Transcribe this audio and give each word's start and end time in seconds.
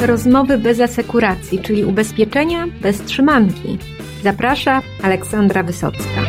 Rozmowy 0.00 0.58
bez 0.58 0.80
asekuracji, 0.80 1.58
czyli 1.58 1.84
ubezpieczenia 1.84 2.66
bez 2.82 3.00
trzymanki. 3.00 3.78
Zaprasza 4.22 4.82
Aleksandra 5.02 5.62
Wysocka. 5.62 6.22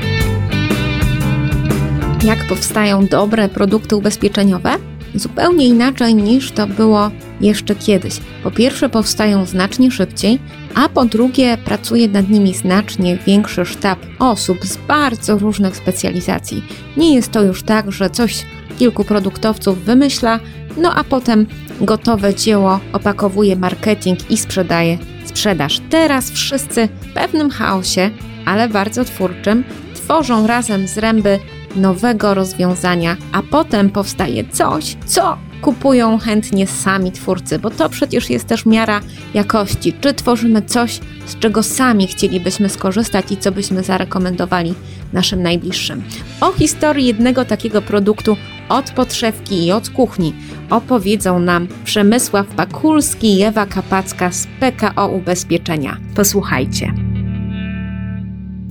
Jak 2.24 2.48
powstają 2.50 3.06
dobre 3.06 3.50
produkty 3.50 3.96
ubezpieczeniowe? 3.96 4.70
Zupełnie 5.16 5.68
inaczej 5.68 6.16
niż 6.16 6.52
to 6.52 6.68
było 6.68 7.12
jeszcze 7.42 7.76
kiedyś. 7.76 8.20
Po 8.44 8.52
pierwsze, 8.52 8.90
powstają 8.90 9.46
znacznie 9.46 9.92
szybciej, 9.92 10.40
a 10.76 10.90
po 10.90 11.06
drugie, 11.06 11.58
pracuje 11.66 12.08
nad 12.08 12.30
nimi 12.30 12.54
znacznie 12.54 13.18
większy 13.28 13.66
sztab 13.66 14.00
osób 14.20 14.66
z 14.66 14.78
bardzo 14.78 15.38
różnych 15.38 15.76
specjalizacji. 15.76 16.64
Nie 16.98 17.16
jest 17.16 17.32
to 17.32 17.44
już 17.44 17.64
tak, 17.64 17.92
że 17.92 18.10
coś 18.10 18.46
kilku 18.80 19.04
produktowców 19.04 19.80
wymyśla, 19.84 20.40
no 20.78 20.94
a 20.96 21.04
potem 21.04 21.46
gotowe 21.82 22.36
dzieło 22.36 22.80
opakowuje 22.94 23.56
marketing 23.56 24.32
i 24.32 24.38
sprzedaje 24.38 24.98
sprzedaż. 25.26 25.82
Teraz 25.90 26.32
wszyscy 26.32 26.90
w 27.02 27.14
pewnym 27.14 27.50
chaosie, 27.50 28.10
ale 28.46 28.70
bardzo 28.70 29.06
twórczym, 29.06 29.64
tworzą 29.96 30.48
razem 30.48 30.88
zręby 30.88 31.40
nowego 31.76 32.34
rozwiązania, 32.34 33.18
a 33.32 33.44
potem 33.44 33.90
powstaje 33.90 34.50
coś, 34.50 34.98
co 35.06 35.38
kupują 35.62 36.18
chętnie 36.18 36.68
sami 36.68 37.12
twórcy, 37.12 37.60
bo 37.60 37.70
to 37.70 37.90
przecież 37.90 38.30
jest 38.30 38.48
też 38.48 38.66
miara 38.66 39.02
jakości. 39.34 39.94
Czy 40.02 40.14
tworzymy 40.14 40.62
coś, 40.62 41.00
z 41.26 41.40
czego 41.40 41.64
sami 41.64 42.08
chcielibyśmy 42.08 42.70
skorzystać 42.70 43.32
i 43.32 43.38
co 43.38 43.52
byśmy 43.52 43.84
zarekomendowali 43.84 44.74
naszym 45.14 45.44
najbliższym. 45.44 46.04
O 46.42 46.52
historii 46.52 47.06
jednego 47.06 47.46
takiego 47.46 47.82
produktu 47.82 48.38
od 48.70 48.92
podszewki 48.92 49.66
i 49.66 49.72
od 49.72 49.90
kuchni 49.90 50.34
opowiedzą 50.70 51.40
nam 51.40 51.68
Przemysław 51.84 52.48
Pakulski 52.48 53.34
i 53.38 53.44
Ewa 53.44 53.66
Kapacka 53.66 54.32
z 54.32 54.48
PKO 54.60 55.08
Ubezpieczenia. 55.08 55.98
Posłuchajcie. 56.16 56.94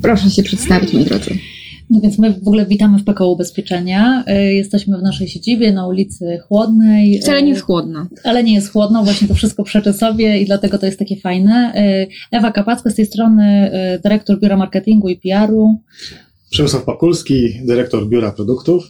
Proszę 0.02 0.30
się 0.30 0.42
przedstawić, 0.42 0.92
moi 0.92 1.04
drodzy. 1.04 1.38
No 1.90 2.00
więc 2.00 2.18
my 2.18 2.32
w 2.32 2.48
ogóle 2.48 2.66
witamy 2.66 2.98
w 2.98 3.04
PKO 3.04 3.30
Ubezpieczenia. 3.30 4.24
Y, 4.28 4.54
jesteśmy 4.54 4.98
w 4.98 5.02
naszej 5.02 5.28
siedzibie 5.28 5.72
na 5.72 5.86
ulicy 5.86 6.38
Chłodnej. 6.48 7.20
Wcale 7.20 7.42
nie 7.42 7.48
jest 7.48 7.62
chłodno. 7.62 8.06
Ale 8.24 8.44
nie 8.44 8.54
jest 8.54 8.72
chłodno, 8.72 9.04
właśnie 9.04 9.28
to 9.28 9.34
wszystko 9.34 9.64
przeczy 9.64 9.92
sobie 9.92 10.40
i 10.40 10.46
dlatego 10.46 10.78
to 10.78 10.86
jest 10.86 10.98
takie 10.98 11.16
fajne. 11.16 11.72
Y, 11.76 12.36
Ewa 12.36 12.52
Kapacka 12.52 12.90
z 12.90 12.94
tej 12.94 13.06
strony, 13.06 13.70
y, 13.96 14.00
dyrektor 14.02 14.40
Biura 14.40 14.56
Marketingu 14.56 15.08
i 15.08 15.16
PR-u. 15.16 15.78
Przemysław 16.50 16.84
Pakulski, 16.84 17.60
dyrektor 17.64 18.08
Biura 18.08 18.32
Produktów. 18.32 18.84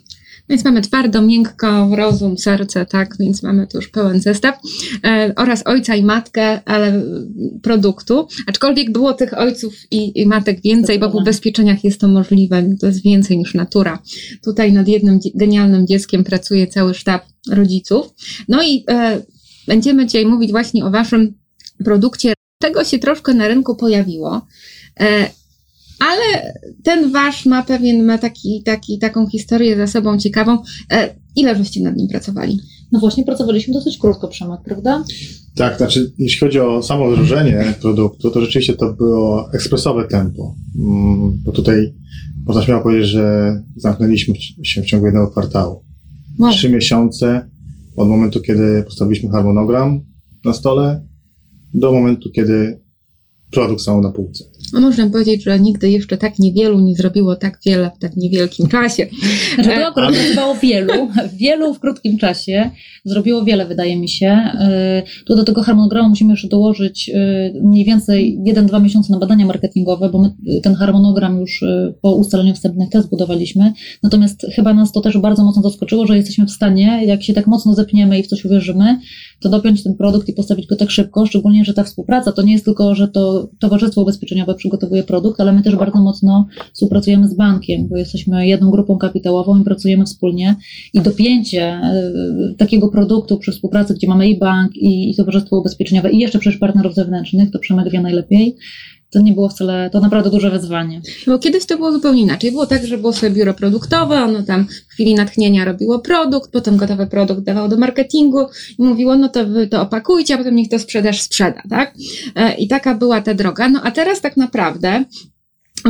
Więc 0.48 0.64
mamy 0.64 0.80
twardo, 0.80 1.22
miękko, 1.22 1.96
rozum, 1.96 2.38
serce, 2.38 2.86
tak, 2.86 3.16
więc 3.20 3.42
mamy 3.42 3.66
tu 3.66 3.78
już 3.78 3.88
pełen 3.88 4.20
zestaw. 4.20 4.58
E, 5.04 5.32
oraz 5.36 5.62
ojca 5.66 5.94
i 5.94 6.02
matkę, 6.02 6.60
ale 6.64 7.02
produktu. 7.62 8.28
Aczkolwiek 8.46 8.92
było 8.92 9.14
tych 9.14 9.38
ojców 9.38 9.74
i, 9.90 10.20
i 10.20 10.26
matek 10.26 10.62
więcej, 10.62 10.98
bo 10.98 11.10
w 11.10 11.14
ubezpieczeniach 11.14 11.84
jest 11.84 12.00
to 12.00 12.08
możliwe. 12.08 12.76
To 12.80 12.86
jest 12.86 13.02
więcej 13.02 13.38
niż 13.38 13.54
natura. 13.54 14.02
Tutaj 14.44 14.72
nad 14.72 14.88
jednym 14.88 15.20
genialnym 15.34 15.86
dzieckiem 15.86 16.24
pracuje 16.24 16.66
cały 16.66 16.94
sztab 16.94 17.22
rodziców. 17.50 18.06
No 18.48 18.62
i 18.62 18.84
e, 18.90 19.22
będziemy 19.66 20.06
dzisiaj 20.06 20.26
mówić 20.26 20.50
właśnie 20.50 20.84
o 20.84 20.90
waszym 20.90 21.34
produkcie. 21.84 22.34
Tego 22.58 22.84
się 22.84 22.98
troszkę 22.98 23.34
na 23.34 23.48
rynku 23.48 23.76
pojawiło. 23.76 24.46
E, 25.00 25.30
ale 25.98 26.54
ten 26.82 27.12
wasz 27.12 27.46
ma 27.46 27.62
pewien, 27.62 28.04
ma 28.04 28.18
taki, 28.18 28.62
taki, 28.64 28.98
taką 28.98 29.26
historię 29.26 29.76
za 29.76 29.86
sobą 29.86 30.18
ciekawą. 30.18 30.58
E, 30.92 31.14
ile 31.36 31.56
żeście 31.56 31.82
nad 31.82 31.96
nim 31.96 32.08
pracowali? 32.08 32.58
No 32.92 33.00
właśnie, 33.00 33.24
pracowaliśmy 33.24 33.74
dosyć 33.74 33.98
krótko, 33.98 34.28
Przemek, 34.28 34.60
prawda? 34.64 35.04
Tak, 35.56 35.78
znaczy, 35.78 36.12
jeśli 36.18 36.40
chodzi 36.40 36.60
o 36.60 36.82
samo 36.82 37.10
wdrożenie 37.10 37.74
produktu, 37.80 38.30
to 38.30 38.40
rzeczywiście 38.40 38.74
to 38.74 38.92
było 38.92 39.52
ekspresowe 39.52 40.08
tempo. 40.08 40.54
Mm, 40.78 41.38
bo 41.44 41.52
tutaj 41.52 41.94
można 42.46 42.62
śmiało 42.62 42.82
powiedzieć, 42.82 43.08
że 43.08 43.56
zamknęliśmy 43.76 44.34
się 44.62 44.82
w 44.82 44.86
ciągu 44.86 45.06
jednego 45.06 45.28
kwartału. 45.28 45.84
Wow. 46.38 46.52
Trzy 46.52 46.70
miesiące 46.70 47.50
od 47.96 48.08
momentu, 48.08 48.40
kiedy 48.40 48.82
postawiliśmy 48.82 49.30
harmonogram 49.30 50.00
na 50.44 50.52
stole, 50.52 51.06
do 51.74 51.92
momentu, 51.92 52.30
kiedy 52.30 52.80
produkt 53.50 53.80
stał 53.80 54.00
na 54.00 54.10
półce. 54.10 54.44
No 54.72 54.80
można 54.80 55.10
powiedzieć, 55.10 55.44
że 55.44 55.60
nigdy 55.60 55.90
jeszcze 55.90 56.16
tak 56.16 56.38
niewielu 56.38 56.80
nie 56.80 56.94
zrobiło 56.94 57.36
tak 57.36 57.58
wiele 57.66 57.90
w 57.96 57.98
tak 57.98 58.16
niewielkim 58.16 58.68
czasie. 58.76 59.06
Znaczy 59.54 59.70
to 59.70 59.86
akurat 59.86 60.14
pracowało 60.14 60.54
wielu, 60.54 60.92
wielu 61.40 61.74
w 61.74 61.80
krótkim 61.80 62.18
czasie. 62.18 62.70
Zrobiło 63.04 63.44
wiele, 63.44 63.66
wydaje 63.66 63.96
mi 63.96 64.08
się. 64.08 64.50
Y, 65.08 65.24
tu 65.24 65.36
do 65.36 65.44
tego 65.44 65.62
harmonogramu 65.62 66.08
musimy 66.08 66.32
jeszcze 66.32 66.48
dołożyć 66.48 67.08
y, 67.08 67.60
mniej 67.62 67.84
więcej 67.84 68.38
1-2 68.46 68.82
miesiące 68.82 69.12
na 69.12 69.18
badania 69.18 69.46
marketingowe, 69.46 70.08
bo 70.08 70.18
my 70.18 70.60
ten 70.62 70.74
harmonogram 70.74 71.40
już 71.40 71.62
y, 71.62 71.94
po 72.02 72.14
ustaleniu 72.14 72.54
wstępnych 72.54 72.90
test 72.90 73.10
budowaliśmy. 73.10 73.72
Natomiast 74.02 74.46
chyba 74.56 74.74
nas 74.74 74.92
to 74.92 75.00
też 75.00 75.18
bardzo 75.18 75.44
mocno 75.44 75.62
zaskoczyło, 75.62 76.06
że 76.06 76.16
jesteśmy 76.16 76.46
w 76.46 76.50
stanie, 76.50 77.00
jak 77.06 77.22
się 77.22 77.34
tak 77.34 77.46
mocno 77.46 77.74
zepniemy 77.74 78.18
i 78.18 78.22
w 78.22 78.26
coś 78.26 78.44
uwierzymy, 78.44 78.98
to 79.40 79.48
dopiąć 79.48 79.82
ten 79.82 79.94
produkt 79.94 80.28
i 80.28 80.32
postawić 80.32 80.66
go 80.66 80.76
tak 80.76 80.90
szybko, 80.90 81.26
szczególnie, 81.26 81.64
że 81.64 81.74
ta 81.74 81.84
współpraca 81.84 82.32
to 82.32 82.42
nie 82.42 82.52
jest 82.52 82.64
tylko, 82.64 82.94
że 82.94 83.08
to 83.08 83.48
Towarzystwo 83.58 84.02
Ubezpieczeniowe 84.02 84.54
przygotowuje 84.54 85.02
produkt, 85.02 85.40
ale 85.40 85.52
my 85.52 85.62
też 85.62 85.76
bardzo 85.76 86.00
mocno 86.00 86.46
współpracujemy 86.72 87.28
z 87.28 87.34
bankiem, 87.34 87.88
bo 87.88 87.96
jesteśmy 87.96 88.46
jedną 88.46 88.70
grupą 88.70 88.98
kapitałową 88.98 89.60
i 89.60 89.64
pracujemy 89.64 90.04
wspólnie. 90.04 90.56
I 90.94 91.00
dopięcie 91.00 91.62
e, 91.62 92.12
takiego 92.58 92.88
produktu 92.88 93.38
przy 93.38 93.52
współpracy, 93.52 93.94
gdzie 93.94 94.08
mamy 94.08 94.28
i 94.28 94.38
bank, 94.38 94.76
i, 94.76 95.10
i 95.10 95.16
Towarzystwo 95.16 95.58
Ubezpieczeniowe, 95.58 96.12
i 96.12 96.18
jeszcze 96.18 96.38
przecież 96.38 96.58
partnerów 96.58 96.94
zewnętrznych, 96.94 97.50
to 97.50 97.58
Przemek 97.58 97.90
wie 97.90 98.00
najlepiej, 98.00 98.56
to 99.10 99.20
nie 99.20 99.32
było 99.32 99.48
wcale, 99.48 99.90
to 99.90 100.00
naprawdę 100.00 100.30
duże 100.30 100.50
wyzwanie. 100.50 101.00
Bo 101.26 101.38
kiedyś 101.38 101.66
to 101.66 101.76
było 101.76 101.92
zupełnie 101.92 102.22
inaczej. 102.22 102.50
Było 102.50 102.66
tak, 102.66 102.86
że 102.86 102.98
było 102.98 103.12
sobie 103.12 103.32
biuro 103.32 103.54
produktowe, 103.54 104.22
ono 104.22 104.42
tam 104.42 104.66
w 104.88 104.92
chwili 104.92 105.14
natchnienia 105.14 105.64
robiło 105.64 105.98
produkt, 105.98 106.50
potem 106.50 106.76
gotowy 106.76 107.06
produkt 107.06 107.42
dawało 107.42 107.68
do 107.68 107.76
marketingu 107.76 108.46
i 108.78 108.82
mówiło, 108.82 109.16
no 109.16 109.28
to 109.28 109.46
wy 109.46 109.66
to 109.66 109.82
opakujcie, 109.82 110.34
a 110.34 110.38
potem 110.38 110.56
niech 110.56 110.68
to 110.68 110.78
sprzedaż 110.78 111.20
sprzeda, 111.20 111.62
tak? 111.70 111.94
E, 112.34 112.54
I 112.54 112.68
taka 112.68 112.94
była 112.94 113.20
ta 113.20 113.34
droga. 113.34 113.68
No 113.68 113.80
a 113.82 113.90
teraz 113.90 114.20
tak 114.20 114.36
naprawdę 114.36 115.04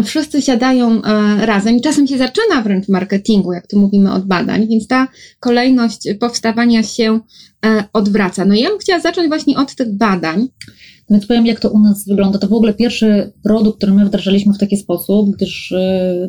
wszyscy 0.05 0.43
siadają 0.43 1.03
e, 1.03 1.47
razem 1.47 1.77
i 1.77 1.81
czasem 1.81 2.07
się 2.07 2.19
zaczyna 2.19 2.63
wręcz 2.63 2.89
marketingu, 2.89 3.53
jak 3.53 3.67
tu 3.67 3.79
mówimy 3.79 4.13
od 4.13 4.27
badań, 4.27 4.69
więc 4.69 4.87
ta 4.87 5.09
kolejność 5.41 6.09
powstawania 6.21 6.83
się 6.83 7.21
e, 7.67 7.85
odwraca. 7.93 8.45
No 8.45 8.55
ja 8.55 8.69
bym 8.69 8.79
chciała 8.79 9.01
zacząć 9.01 9.29
właśnie 9.29 9.57
od 9.57 9.75
tych 9.75 9.97
badań. 9.97 10.49
Więc 11.11 11.27
powiem, 11.27 11.47
jak 11.47 11.61
to 11.61 11.71
u 11.71 11.79
nas 11.79 12.09
wygląda. 12.09 12.39
To 12.39 12.49
w 12.49 12.53
ogóle 12.53 12.75
pierwszy 12.75 13.33
produkt, 13.43 13.77
który 13.77 13.93
my 13.93 14.07
wdrażaliśmy 14.07 14.55
w 14.55 14.59
taki 14.59 14.77
sposób, 14.77 15.31
gdyż 15.31 15.75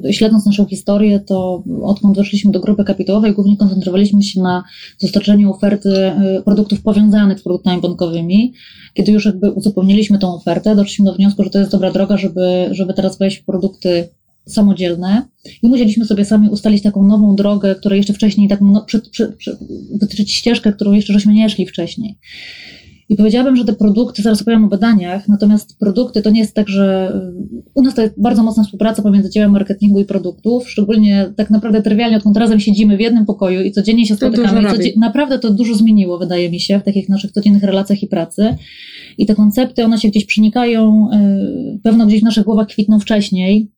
yy, 0.03 0.13
śledząc 0.13 0.45
naszą 0.45 0.65
historię, 0.65 1.19
to 1.19 1.63
odkąd 1.83 2.17
weszliśmy 2.17 2.51
do 2.51 2.59
grupy 2.59 2.83
kapitałowej, 2.83 3.33
głównie 3.33 3.57
koncentrowaliśmy 3.57 4.23
się 4.23 4.41
na 4.41 4.63
dostarczeniu 5.01 5.51
oferty 5.51 5.89
yy, 5.89 6.41
produktów 6.43 6.81
powiązanych 6.81 7.39
z 7.39 7.43
produktami 7.43 7.81
bankowymi. 7.81 8.53
Kiedy 8.93 9.11
już 9.11 9.25
jakby 9.25 9.51
uzupełniliśmy 9.51 10.19
tą 10.19 10.35
ofertę, 10.35 10.75
doszliśmy 10.75 11.05
do 11.05 11.13
wniosku, 11.13 11.43
że 11.43 11.49
to 11.49 11.59
jest 11.59 11.71
dobra 11.71 11.91
droga, 11.91 12.17
żeby, 12.17 12.67
żeby 12.71 12.93
teraz 12.93 13.17
w 13.17 13.45
produkty 13.45 14.09
samodzielne 14.47 15.27
i 15.63 15.67
musieliśmy 15.67 16.05
sobie 16.05 16.25
sami 16.25 16.49
ustalić 16.49 16.83
taką 16.83 17.03
nową 17.03 17.35
drogę, 17.35 17.75
której 17.75 17.97
jeszcze 17.97 18.13
wcześniej, 18.13 18.47
taką 18.47 18.71
no, 18.71 18.81
przy, 18.85 18.99
przy, 18.99 19.27
przy, 19.37 19.57
wytyczyć 19.91 20.33
ścieżkę, 20.33 20.73
którą 20.73 20.91
jeszcze 20.93 21.13
żeśmy 21.13 21.33
nie 21.33 21.49
szli 21.49 21.65
wcześniej. 21.65 22.17
I 23.09 23.15
powiedziałabym, 23.15 23.55
że 23.55 23.65
te 23.65 23.73
produkty, 23.73 24.21
zaraz 24.21 24.41
opowiem 24.41 24.65
o 24.65 24.67
badaniach, 24.67 25.27
natomiast 25.27 25.79
produkty 25.79 26.21
to 26.21 26.29
nie 26.29 26.39
jest 26.39 26.55
tak, 26.55 26.69
że 26.69 27.13
u 27.73 27.81
nas 27.81 27.95
to 27.95 28.01
jest 28.01 28.21
bardzo 28.21 28.43
mocna 28.43 28.63
współpraca 28.63 29.01
pomiędzy 29.01 29.29
działem 29.29 29.51
marketingu 29.51 29.99
i 29.99 30.05
produktów, 30.05 30.69
szczególnie 30.69 31.33
tak 31.35 31.49
naprawdę 31.49 31.81
trywialnie, 31.81 32.17
odkąd 32.17 32.37
razem 32.37 32.59
siedzimy 32.59 32.97
w 32.97 32.99
jednym 32.99 33.25
pokoju 33.25 33.61
i 33.61 33.71
codziennie 33.71 34.05
się 34.05 34.15
spotykamy. 34.15 34.71
Codzie 34.71 34.91
naprawdę 34.97 35.39
to 35.39 35.53
dużo 35.53 35.75
zmieniło, 35.75 36.17
wydaje 36.17 36.49
mi 36.49 36.59
się, 36.59 36.79
w 36.79 36.83
takich 36.83 37.09
naszych 37.09 37.31
codziennych 37.31 37.63
relacjach 37.63 38.03
i 38.03 38.07
pracy. 38.07 38.55
I 39.17 39.25
te 39.25 39.35
koncepty, 39.35 39.83
one 39.85 39.97
się 39.97 40.09
gdzieś 40.09 40.25
przenikają, 40.25 41.07
yy, 41.11 41.79
pewno 41.83 42.05
gdzieś 42.05 42.21
w 42.21 42.23
naszych 42.23 42.43
głowach 42.43 42.67
kwitną 42.67 42.99
wcześniej, 42.99 43.71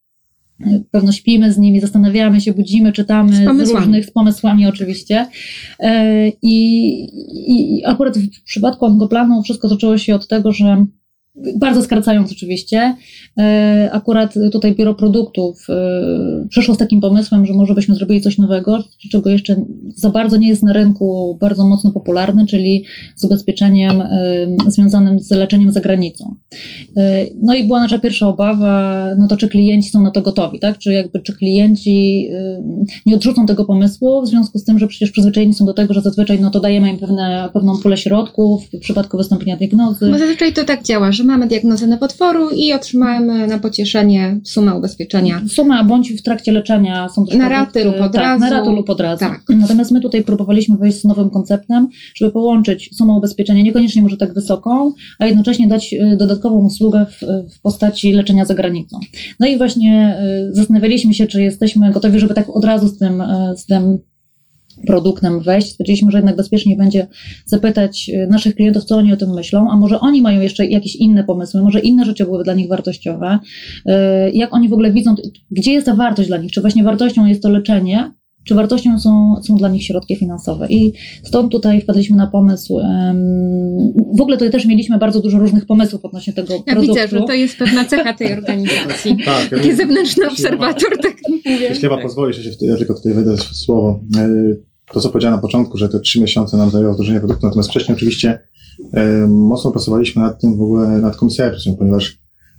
Pewno 0.91 1.11
śpimy 1.11 1.53
z 1.53 1.57
nimi, 1.57 1.79
zastanawiamy 1.79 2.41
się, 2.41 2.53
budzimy, 2.53 2.91
czytamy 2.91 3.35
z, 3.35 3.67
z 3.67 3.71
różnych, 3.71 4.05
z 4.05 4.11
pomysłami 4.11 4.67
oczywiście. 4.67 5.27
E, 5.79 6.27
I, 6.41 6.57
I 7.47 7.85
akurat 7.85 8.17
w 8.17 8.43
przypadku 8.43 8.85
Angoplanu 8.85 9.43
wszystko 9.43 9.69
zaczęło 9.69 9.97
się 9.97 10.15
od 10.15 10.27
tego, 10.27 10.51
że 10.51 10.85
bardzo 11.55 11.81
skracając 11.81 12.31
oczywiście, 12.31 12.95
e, 13.39 13.89
akurat 13.93 14.33
tutaj 14.51 14.75
biuro 14.75 14.95
produktów 14.95 15.65
e, 15.69 16.47
przyszło 16.49 16.75
z 16.75 16.77
takim 16.77 17.01
pomysłem, 17.01 17.45
że 17.45 17.53
może 17.53 17.73
byśmy 17.73 17.95
zrobili 17.95 18.21
coś 18.21 18.37
nowego, 18.37 18.83
czego 19.11 19.29
jeszcze 19.29 19.55
za 19.95 20.09
bardzo 20.09 20.37
nie 20.37 20.49
jest 20.49 20.63
na 20.63 20.73
rynku 20.73 21.37
bardzo 21.41 21.67
mocno 21.67 21.91
popularne, 21.91 22.45
czyli 22.45 22.85
z 23.15 23.23
ubezpieczeniem 23.23 24.01
e, 24.01 24.07
związanym 24.67 25.19
z 25.19 25.31
leczeniem 25.31 25.71
za 25.71 25.81
granicą. 25.81 26.35
No 27.41 27.55
i 27.55 27.63
była 27.63 27.79
nasza 27.79 27.99
pierwsza 27.99 28.27
obawa, 28.27 29.05
no 29.17 29.27
to 29.27 29.37
czy 29.37 29.47
klienci 29.47 29.89
są 29.89 30.01
na 30.01 30.11
to 30.11 30.21
gotowi, 30.21 30.59
tak? 30.59 30.77
Czy 30.77 30.93
jakby, 30.93 31.19
czy 31.19 31.33
klienci 31.33 32.29
nie 33.05 33.15
odrzucą 33.15 33.45
tego 33.45 33.65
pomysłu, 33.65 34.21
w 34.21 34.27
związku 34.27 34.59
z 34.59 34.63
tym, 34.63 34.79
że 34.79 34.87
przecież 34.87 35.11
przyzwyczajeni 35.11 35.53
są 35.53 35.65
do 35.65 35.73
tego, 35.73 35.93
że 35.93 36.01
zazwyczaj 36.01 36.39
no 36.41 36.49
to 36.49 36.59
dajemy 36.59 36.89
im 36.89 36.97
pewne, 36.97 37.49
pewną 37.53 37.77
pulę 37.77 37.97
środków 37.97 38.69
w 38.73 38.79
przypadku 38.79 39.17
wystąpienia 39.17 39.57
diagnozy. 39.57 40.11
Bo 40.11 40.17
zazwyczaj 40.17 40.53
to 40.53 40.63
tak 40.63 40.83
działa, 40.83 41.11
że 41.11 41.23
mamy 41.29 41.47
diagnozę 41.47 41.87
nowotworu 41.87 42.49
i 42.49 42.73
otrzymamy 42.73 43.47
na 43.47 43.59
pocieszenie 43.59 44.39
sumę 44.43 44.75
ubezpieczenia. 44.75 45.41
Suma 45.47 45.83
bądź 45.83 46.13
w 46.13 46.21
trakcie 46.21 46.51
leczenia 46.51 47.09
są 47.09 47.25
też 47.25 47.35
Na 47.35 47.49
raty 47.49 47.83
lub 47.83 48.01
od 48.01 48.13
tak, 48.13 48.21
razu. 48.21 48.39
Na 48.39 48.49
raty 48.49 48.69
lub 48.69 48.89
od 48.89 48.99
razu. 48.99 49.19
Tak. 49.19 49.41
Natomiast 49.49 49.91
my 49.91 50.01
tutaj 50.01 50.23
próbowaliśmy 50.23 50.77
wejść 50.77 51.01
z 51.01 51.03
nowym 51.03 51.29
konceptem, 51.29 51.87
żeby 52.15 52.31
połączyć 52.31 52.89
sumę 52.97 53.13
ubezpieczenia, 53.13 53.63
niekoniecznie 53.63 54.01
może 54.01 54.17
tak 54.17 54.33
wysoką, 54.33 54.93
a 55.19 55.25
jednocześnie 55.25 55.67
dać 55.67 55.93
y, 55.93 56.17
dodatkową 56.17 56.65
usługę 56.65 57.05
w, 57.05 57.21
w 57.55 57.61
postaci 57.61 58.13
leczenia 58.13 58.45
za 58.45 58.53
granicą. 58.53 58.99
No 59.39 59.47
i 59.47 59.57
właśnie 59.57 60.17
y, 60.49 60.55
zastanawialiśmy 60.55 61.13
się, 61.13 61.27
czy 61.27 61.41
jesteśmy 61.41 61.91
gotowi, 61.91 62.19
żeby 62.19 62.33
tak 62.33 62.49
od 62.49 62.65
razu 62.65 62.87
z 62.87 62.97
tym, 62.97 63.21
y, 63.21 63.57
z 63.57 63.65
tym 63.65 63.99
produktem 64.87 65.39
wejść. 65.39 65.71
Stwierdziliśmy, 65.71 66.11
że 66.11 66.17
jednak 66.17 66.35
bezpiecznie 66.35 66.75
będzie 66.75 67.07
zapytać 67.45 68.09
y, 68.09 68.27
naszych 68.27 68.55
klientów, 68.55 68.83
co 68.85 68.95
oni 68.95 69.13
o 69.13 69.17
tym 69.17 69.29
myślą, 69.29 69.71
a 69.71 69.75
może 69.75 69.99
oni 69.99 70.21
mają 70.21 70.41
jeszcze 70.41 70.65
jakieś 70.65 70.95
inne 70.95 71.23
pomysły, 71.23 71.61
może 71.61 71.79
inne 71.79 72.05
rzeczy 72.05 72.25
były 72.25 72.43
dla 72.43 72.53
nich 72.53 72.67
wartościowe, 72.67 73.39
y, 73.85 73.91
jak 74.33 74.53
oni 74.53 74.69
w 74.69 74.73
ogóle 74.73 74.91
widzą, 74.91 75.15
gdzie 75.51 75.73
jest 75.73 75.85
ta 75.85 75.95
wartość 75.95 76.27
dla 76.27 76.37
nich, 76.37 76.51
czy 76.51 76.61
właśnie 76.61 76.83
wartością 76.83 77.25
jest 77.25 77.43
to 77.43 77.49
leczenie, 77.49 78.11
czy 78.43 78.55
wartością 78.55 78.99
są, 78.99 79.35
są 79.43 79.55
dla 79.55 79.69
nich 79.69 79.83
środki 79.83 80.15
finansowe. 80.15 80.67
I 80.69 80.93
stąd 81.23 81.51
tutaj 81.51 81.81
wpadliśmy 81.81 82.17
na 82.17 82.27
pomysł. 82.27 82.79
W 84.17 84.21
ogóle 84.21 84.37
tutaj 84.37 84.51
też 84.51 84.65
mieliśmy 84.65 84.97
bardzo 84.97 85.19
dużo 85.19 85.39
różnych 85.39 85.65
pomysłów 85.65 86.05
odnośnie 86.05 86.33
tego 86.33 86.53
ja 86.53 86.73
produktu. 86.73 86.93
widzę, 86.93 87.07
że 87.07 87.21
to 87.21 87.33
jest 87.33 87.57
pewna 87.57 87.85
cecha 87.85 88.13
tej 88.13 88.33
organizacji. 88.33 89.17
tak, 89.25 89.49
Taki 89.49 89.75
zewnętrzny 89.75 90.27
obserwator, 90.27 90.97
tak 91.01 91.13
mówię. 91.29 91.65
Jeśli 91.65 91.81
chyba 91.81 92.01
pozwolisz, 92.01 92.37
ja, 92.37 92.43
się, 92.43 92.57
ja 92.61 92.77
tylko 92.77 92.93
tutaj 92.93 93.13
wejdę 93.13 93.37
w 93.37 93.43
słowo. 93.43 93.99
E, 94.17 94.29
to, 94.93 94.99
co 94.99 95.09
powiedziałem 95.09 95.35
na 95.35 95.41
początku, 95.41 95.77
że 95.77 95.89
te 95.89 95.99
trzy 95.99 96.21
miesiące 96.21 96.57
nam 96.57 96.69
zajęło 96.69 96.93
wdrożenie 96.93 97.19
produktu, 97.19 97.45
natomiast 97.45 97.69
wcześniej 97.69 97.95
oczywiście 97.95 98.39
e, 98.93 99.27
mocno 99.27 99.71
pracowaliśmy 99.71 100.21
nad 100.21 100.41
tym 100.41 100.57
w 100.57 100.61
ogóle, 100.61 100.87
nad 100.87 101.15
koncepcją, 101.15 101.75
ponieważ 101.75 102.17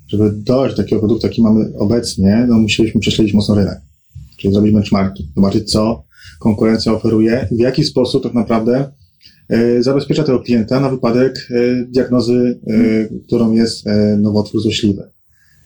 żeby 0.09 0.33
dojść 0.33 0.77
do 0.77 0.83
takiego 0.83 1.01
produktu, 1.01 1.27
jaki 1.27 1.43
mamy 1.43 1.73
obecnie, 1.79 2.47
no 2.49 2.59
musieliśmy 2.59 3.01
prześledzić 3.01 3.35
mocno 3.35 3.55
rynek. 3.55 3.81
Czyli 4.41 4.55
zrobić 4.55 4.75
benchmarki, 4.75 5.33
zobaczyć, 5.37 5.71
co 5.71 6.05
konkurencja 6.39 6.93
oferuje 6.93 7.49
i 7.51 7.57
w 7.57 7.59
jaki 7.59 7.85
sposób 7.85 8.23
tak 8.23 8.35
naprawdę 8.35 8.93
e, 9.49 9.83
zabezpiecza 9.83 10.25
tego 10.25 10.41
klienta 10.41 10.81
na 10.81 10.91
wypadek 10.91 11.49
e, 11.51 11.85
diagnozy, 11.85 12.61
e, 12.67 13.23
którą 13.27 13.53
jest 13.53 13.85
nowotwór 14.19 14.61
złośliwy. 14.61 15.11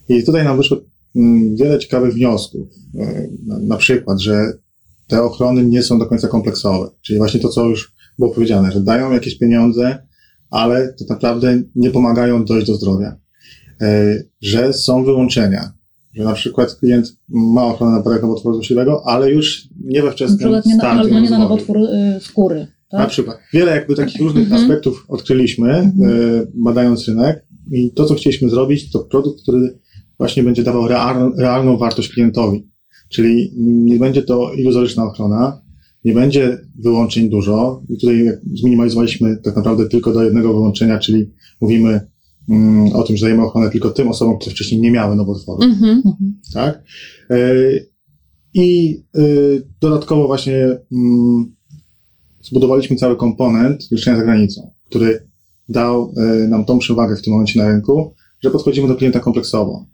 I 0.08 0.24
tutaj 0.24 0.44
nam 0.44 0.56
wyszło 0.56 0.76
mm, 1.16 1.56
wiele 1.56 1.78
ciekawych 1.78 2.14
wniosków. 2.14 2.68
Na, 3.46 3.76
przykład, 3.76 4.20
że 4.20 4.52
te 5.06 5.22
ochrony 5.22 5.66
nie 5.66 5.82
są 5.82 5.98
do 5.98 6.06
końca 6.06 6.28
kompleksowe. 6.28 6.90
Czyli 7.02 7.18
właśnie 7.18 7.40
to, 7.40 7.48
co 7.48 7.66
już 7.66 7.92
było 8.18 8.30
powiedziane, 8.30 8.72
że 8.72 8.80
dają 8.80 9.12
jakieś 9.12 9.38
pieniądze, 9.38 10.06
ale 10.50 10.94
tak 10.98 11.08
naprawdę 11.08 11.62
nie 11.74 11.90
pomagają 11.90 12.44
dojść 12.44 12.66
do 12.66 12.74
zdrowia. 12.74 13.16
Że 14.40 14.72
są 14.72 15.04
wyłączenia, 15.04 15.72
że 16.14 16.24
na 16.24 16.32
przykład 16.32 16.74
klient 16.74 17.16
ma 17.28 17.64
ochronę 17.64 17.92
na 17.92 17.98
wypadek 17.98 18.22
nowotworu 18.22 18.54
złośliwego, 18.54 19.02
ale 19.06 19.30
już 19.30 19.68
nie 19.84 20.00
we 20.02 20.06
Na 20.06 20.12
wczesnym 20.12 20.38
przykład 20.38 20.66
na, 20.66 20.74
starcie 20.74 21.00
albo 21.00 21.20
nie 21.20 21.30
na 21.30 21.38
nowotwór 21.38 21.76
y, 21.76 22.20
skóry. 22.20 22.66
Tak? 22.90 23.00
Na 23.00 23.06
przykład. 23.06 23.38
Wiele 23.52 23.70
jakby 23.76 23.94
takich 23.94 24.20
różnych 24.20 24.44
Mhm. 24.44 24.62
aspektów 24.62 25.04
odkryliśmy, 25.08 25.74
Mhm. 25.74 26.10
e, 26.10 26.46
badając 26.54 27.08
rynek 27.08 27.46
i 27.72 27.92
to, 27.92 28.04
co 28.04 28.14
chcieliśmy 28.14 28.50
zrobić, 28.50 28.90
to 28.92 28.98
produkt, 28.98 29.42
który 29.42 29.78
właśnie 30.18 30.42
będzie 30.42 30.62
dawał 30.62 30.88
real, 30.88 31.32
realną 31.38 31.76
wartość 31.76 32.08
klientowi. 32.08 32.68
Czyli 33.08 33.52
nie 33.58 33.98
będzie 33.98 34.22
to 34.22 34.52
iluzoryczna 34.52 35.04
ochrona, 35.04 35.60
nie 36.04 36.14
będzie 36.14 36.58
wyłączeń 36.78 37.30
dużo. 37.30 37.82
I 37.88 37.94
tutaj 37.94 38.30
zminimalizowaliśmy 38.54 39.36
tak 39.36 39.56
naprawdę 39.56 39.88
tylko 39.88 40.12
do 40.12 40.24
jednego 40.24 40.48
wyłączenia, 40.54 40.98
czyli 40.98 41.30
mówimy 41.60 41.88
mm, 41.88 42.00
o 42.94 43.02
tym, 43.02 43.16
że 43.16 43.26
dajemy 43.26 43.42
ochronę 43.42 43.70
tylko 43.70 43.90
tym 43.90 44.08
osobom, 44.08 44.38
które 44.38 44.54
wcześniej 44.54 44.80
nie 44.80 44.90
miały 44.90 45.16
nowotworu 45.16 45.62
Mhm. 45.62 46.02
Mhm. 46.06 46.40
tak? 46.54 46.82
E, 47.30 47.54
I 48.54 48.98
e, 49.14 49.20
dodatkowo 49.80 50.26
właśnie 50.26 50.78
mm, 50.92 51.54
zbudowaliśmy 52.42 52.96
cały 52.96 53.16
komponent 53.16 53.90
leczenia 53.90 54.16
za 54.16 54.22
granicą, 54.22 54.70
który 54.86 55.28
dał 55.68 56.12
e, 56.16 56.48
nam 56.48 56.64
tą 56.64 56.78
przewagę 56.78 57.16
w 57.16 57.22
tym 57.22 57.32
momencie 57.32 57.60
na 57.60 57.68
rynku, 57.68 58.14
że 58.40 58.50
podchodzimy 58.50 58.88
do 58.88 58.94
klienta 58.94 59.20
kompleksowo. 59.20 59.86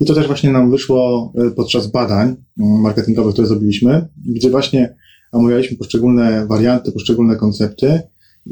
I 0.00 0.04
to 0.04 0.14
też 0.14 0.26
właśnie 0.26 0.52
nam 0.52 0.70
wyszło 0.70 1.32
podczas 1.56 1.86
badań 1.86 2.36
mm, 2.60 2.80
marketingowych, 2.80 3.32
które 3.32 3.48
zrobiliśmy, 3.48 4.08
gdzie 4.26 4.50
właśnie 4.50 4.96
omawialiśmy 5.32 5.76
poszczególne 5.76 6.46
warianty, 6.46 6.92
poszczególne 6.92 7.36
koncepty 7.36 8.00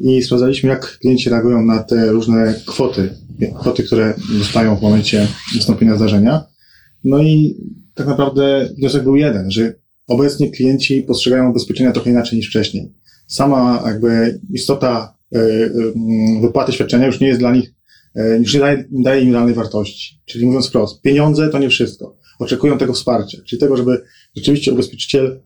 i 0.02 0.22
sprawdzaliśmy, 0.22 0.68
jak 0.68 0.98
klienci 0.98 1.30
reagują 1.30 1.64
na 1.64 1.82
te 1.82 2.12
różne 2.12 2.54
kwoty, 2.66 3.14
kwoty, 3.60 3.82
które 3.82 4.14
dostają 4.38 4.76
w 4.76 4.82
momencie 4.82 5.28
wystąpienia 5.54 5.96
zdarzenia. 5.96 6.44
No 7.04 7.22
i 7.22 7.56
tak 7.94 8.06
naprawdę 8.06 8.68
wniosek 8.78 9.02
był 9.02 9.16
jeden, 9.16 9.50
że 9.50 9.74
obecnie 10.06 10.50
klienci 10.50 11.02
postrzegają 11.02 11.50
ubezpieczenia 11.50 11.92
trochę 11.92 12.10
inaczej 12.10 12.38
niż 12.38 12.48
wcześniej. 12.48 12.92
Sama 13.26 13.82
jakby 13.86 14.40
istota 14.52 15.16
e, 15.34 15.38
e, 15.38 15.70
wypłaty 16.40 16.72
świadczenia 16.72 17.06
już 17.06 17.20
nie 17.20 17.26
jest 17.26 17.40
dla 17.40 17.52
nich, 17.54 17.74
e, 18.14 18.38
już 18.38 18.54
nie 18.54 18.60
daje, 18.60 18.84
nie 18.90 19.04
daje 19.04 19.22
im 19.22 19.32
realnej 19.32 19.54
wartości. 19.54 20.20
Czyli 20.24 20.46
mówiąc 20.46 20.68
wprost, 20.68 21.00
pieniądze 21.02 21.48
to 21.48 21.58
nie 21.58 21.68
wszystko. 21.68 22.16
Oczekują 22.38 22.78
tego 22.78 22.92
wsparcia, 22.92 23.38
czyli 23.46 23.60
tego, 23.60 23.76
żeby 23.76 24.02
rzeczywiście 24.36 24.72
ubezpieczyciel 24.72 25.40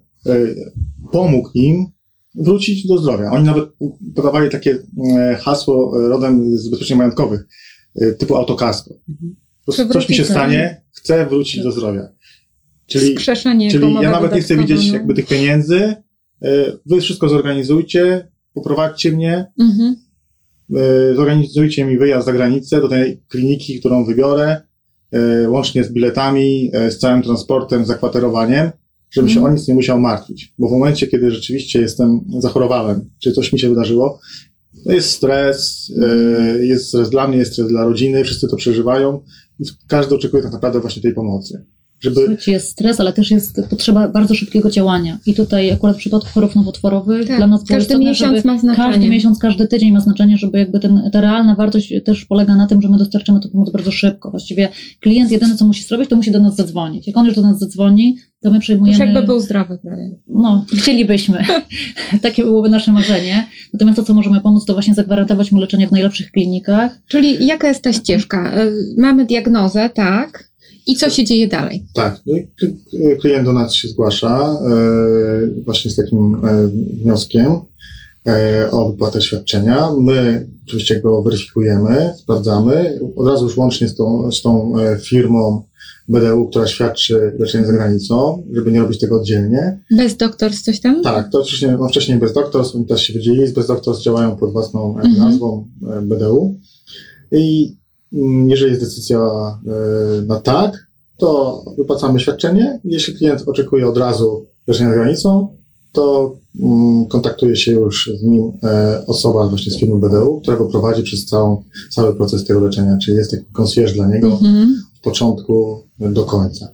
pomógł 1.12 1.50
im 1.54 1.86
wrócić 2.34 2.86
do 2.86 2.98
zdrowia. 2.98 3.30
Oni 3.30 3.44
nawet 3.44 3.70
podawali 4.14 4.50
takie 4.50 4.78
e, 5.16 5.38
hasło 5.42 5.92
e, 5.96 6.08
rodem 6.08 6.58
z 6.58 6.66
ubezpieczeń 6.66 6.98
majątkowych, 6.98 7.46
e, 8.00 8.12
typu 8.12 8.36
autokasko. 8.36 8.94
Prostu 9.64 9.88
Coś 9.88 10.08
mi 10.08 10.14
się 10.14 10.24
stanie, 10.24 10.82
chcę 10.92 11.26
wrócić 11.26 11.62
do 11.62 11.72
zdrowia. 11.72 12.08
Czyli, 12.86 13.16
czyli 13.70 13.94
ja 13.94 14.10
nawet 14.10 14.34
nie 14.34 14.40
chcę 14.40 14.56
widzieć 14.56 14.88
no. 14.88 14.94
jakby 14.94 15.14
tych 15.14 15.26
pieniędzy, 15.26 15.94
wy 16.86 17.00
wszystko 17.00 17.28
zorganizujcie, 17.28 18.28
poprowadźcie 18.54 19.12
mnie, 19.12 19.52
Mhm. 19.60 19.96
zorganizujcie 21.16 21.84
mi 21.84 21.98
wyjazd 21.98 22.26
za 22.26 22.32
granicę 22.32 22.80
do 22.80 22.88
tej 22.88 23.22
kliniki, 23.28 23.80
którą 23.80 24.04
wybiorę, 24.04 24.60
łącznie 25.48 25.84
z 25.84 25.92
biletami, 25.92 26.70
z 26.90 26.98
całym 26.98 27.22
transportem, 27.22 27.84
zakwaterowaniem, 27.84 28.70
żeby 29.10 29.28
się 29.28 29.36
Mhm. 29.38 29.52
o 29.52 29.56
nic 29.56 29.68
nie 29.68 29.74
musiał 29.74 30.00
martwić. 30.00 30.54
Bo 30.58 30.68
w 30.68 30.72
momencie, 30.72 31.06
kiedy 31.06 31.30
rzeczywiście 31.30 31.80
jestem, 31.80 32.20
zachorowałem, 32.38 33.10
czy 33.18 33.32
coś 33.32 33.52
mi 33.52 33.58
się 33.60 33.68
wydarzyło, 33.68 34.20
to 34.84 34.92
jest 34.92 35.10
stres, 35.10 35.92
e, 36.02 36.66
jest 36.66 36.88
stres 36.88 37.10
dla 37.10 37.28
mnie, 37.28 37.38
jest 37.38 37.52
stres 37.52 37.68
dla 37.68 37.84
rodziny, 37.84 38.24
wszyscy 38.24 38.48
to 38.48 38.56
przeżywają 38.56 39.20
i 39.60 39.64
każdy 39.88 40.14
oczekuje 40.14 40.42
tak 40.42 40.52
naprawdę 40.52 40.80
właśnie 40.80 41.02
tej 41.02 41.14
pomocy. 41.14 41.64
Żeby, 42.00 42.16
Słuchajcie, 42.16 42.52
jest 42.52 42.68
stres, 42.68 43.00
ale 43.00 43.12
też 43.12 43.30
jest 43.30 43.60
potrzeba 43.70 44.08
bardzo 44.08 44.34
szybkiego 44.34 44.70
działania. 44.70 45.18
I 45.26 45.34
tutaj 45.34 45.70
akurat 45.70 45.96
w 45.96 45.98
przypadku 45.98 46.28
chorób 46.28 46.54
nowotworowych 46.54 47.28
Tak, 47.28 47.36
dla 47.36 47.46
nas 47.46 47.60
każdy 47.64 47.82
istotne, 47.82 48.04
miesiąc 48.04 48.36
żeby 48.36 48.48
ma 48.48 48.58
znaczenie. 48.58 48.92
Każdy 48.92 49.08
miesiąc, 49.08 49.38
każdy 49.38 49.68
tydzień 49.68 49.92
ma 49.92 50.00
znaczenie, 50.00 50.38
żeby 50.38 50.58
jakby 50.58 50.80
ten, 50.80 51.10
ta 51.12 51.20
realna 51.20 51.54
wartość 51.54 51.94
też 52.04 52.24
polega 52.24 52.56
na 52.56 52.66
tym, 52.66 52.82
że 52.82 52.88
my 52.88 52.98
dostarczamy 52.98 53.40
tę 53.40 53.48
pomoc 53.48 53.70
bardzo 53.70 53.90
szybko. 53.90 54.30
Właściwie 54.30 54.68
klient 55.00 55.30
jedyne, 55.30 55.56
co 55.56 55.64
musi 55.64 55.84
zrobić, 55.84 56.10
to 56.10 56.16
musi 56.16 56.30
do 56.30 56.40
nas 56.40 56.56
zadzwonić. 56.56 57.06
Jak 57.06 57.16
on 57.16 57.26
już 57.26 57.34
do 57.34 57.42
nas 57.42 57.58
zadzwoni, 57.58 58.16
to 58.40 58.50
my 58.50 58.56
Już 58.56 58.64
przejmujemy... 58.64 59.04
jakby 59.04 59.22
był 59.22 59.40
zdrowy 59.40 59.78
prawie. 59.78 60.10
No, 60.28 60.64
chcielibyśmy. 60.78 61.44
Takie 62.22 62.44
byłoby 62.44 62.68
nasze 62.68 62.92
marzenie. 62.92 63.46
Natomiast 63.72 63.96
to, 63.96 64.04
co 64.04 64.14
możemy 64.14 64.40
pomóc, 64.40 64.64
to 64.64 64.72
właśnie 64.72 64.94
zagwarantować 64.94 65.52
mu 65.52 65.60
leczenie 65.60 65.88
w 65.88 65.92
najlepszych 65.92 66.30
klinikach. 66.30 67.00
Czyli 67.08 67.46
jaka 67.46 67.68
jest 67.68 67.82
ta 67.82 67.92
ścieżka? 67.92 68.62
Y, 68.62 68.72
Mamy 68.98 69.24
diagnozę, 69.24 69.90
tak? 69.94 70.48
I 70.88 70.96
co 70.96 71.10
się 71.10 71.24
dzieje 71.24 71.48
dalej? 71.48 71.84
Tak, 71.94 72.20
no 72.26 72.34
klient 73.20 73.44
do 73.44 73.52
nas 73.52 73.74
się 73.74 73.88
zgłasza 73.88 74.58
e, 74.66 75.62
właśnie 75.64 75.90
z 75.90 75.96
takim 75.96 76.34
e, 76.34 76.68
wnioskiem 77.02 77.52
e, 78.26 78.70
o 78.70 78.90
wypłatę 78.90 79.22
świadczenia. 79.22 79.88
My 80.00 80.46
oczywiście 80.66 81.00
go 81.00 81.22
weryfikujemy, 81.22 82.12
sprawdzamy, 82.16 83.00
od 83.16 83.26
razu 83.26 83.44
już 83.44 83.56
łącznie 83.56 83.88
z 83.88 83.94
tą, 83.94 84.32
z 84.32 84.42
tą 84.42 84.72
firmą 85.02 85.62
BDU, 86.08 86.48
która 86.48 86.66
świadczy 86.66 87.32
leczenie 87.38 87.66
za 87.66 87.72
granicą, 87.72 88.42
żeby 88.52 88.72
nie 88.72 88.80
robić 88.80 88.98
tego 89.00 89.16
oddzielnie. 89.16 89.78
Bez 89.90 90.16
doktor 90.16 90.52
z 90.52 90.62
coś 90.62 90.80
tam? 90.80 91.02
Tak, 91.02 91.32
to 91.32 91.40
oczywiście 91.40 91.76
no, 91.80 91.88
wcześniej 91.88 92.18
bez 92.18 92.32
Doctors, 92.32 92.74
oni 92.74 92.86
też 92.86 93.02
się 93.02 93.12
wydzielili, 93.12 93.46
z 93.46 93.52
bez 93.52 93.66
Doctors 93.66 94.00
działają 94.02 94.36
pod 94.36 94.52
własną 94.52 94.96
Mhm. 94.96 95.18
nazwą 95.18 95.66
BDU. 96.02 96.54
I 97.32 97.76
jeżeli 98.46 98.70
jest 98.70 98.82
decyzja 98.84 99.18
y, 100.18 100.26
na 100.26 100.40
tak, 100.40 100.86
to 101.16 101.64
wypłacamy 101.78 102.20
świadczenie. 102.20 102.80
Jeśli 102.84 103.14
klient 103.14 103.42
oczekuje 103.46 103.88
od 103.88 103.98
razu 103.98 104.46
leczenia 104.66 104.90
za 104.90 104.96
granicą, 104.96 105.48
to 105.92 106.36
mm, 106.60 107.06
kontaktuje 107.06 107.56
się 107.56 107.72
już 107.72 108.10
z 108.20 108.22
nim 108.22 108.52
e, 108.62 109.02
osoba 109.06 109.48
właśnie 109.48 109.72
z 109.72 109.78
firmy 109.78 109.96
BDU, 110.00 110.40
która 110.42 110.56
go 110.56 110.64
prowadzi 110.66 111.02
przez 111.02 111.24
całą, 111.26 111.62
cały 111.90 112.14
proces 112.14 112.44
tego 112.44 112.60
leczenia, 112.60 112.98
czyli 113.02 113.16
jest 113.16 113.30
taki 113.30 113.44
concierge 113.52 113.92
dla 113.94 114.06
niego 114.06 114.28
Mhm. 114.28 114.82
od 114.96 115.02
początku 115.02 115.82
do 115.98 116.24
końca. 116.24 116.68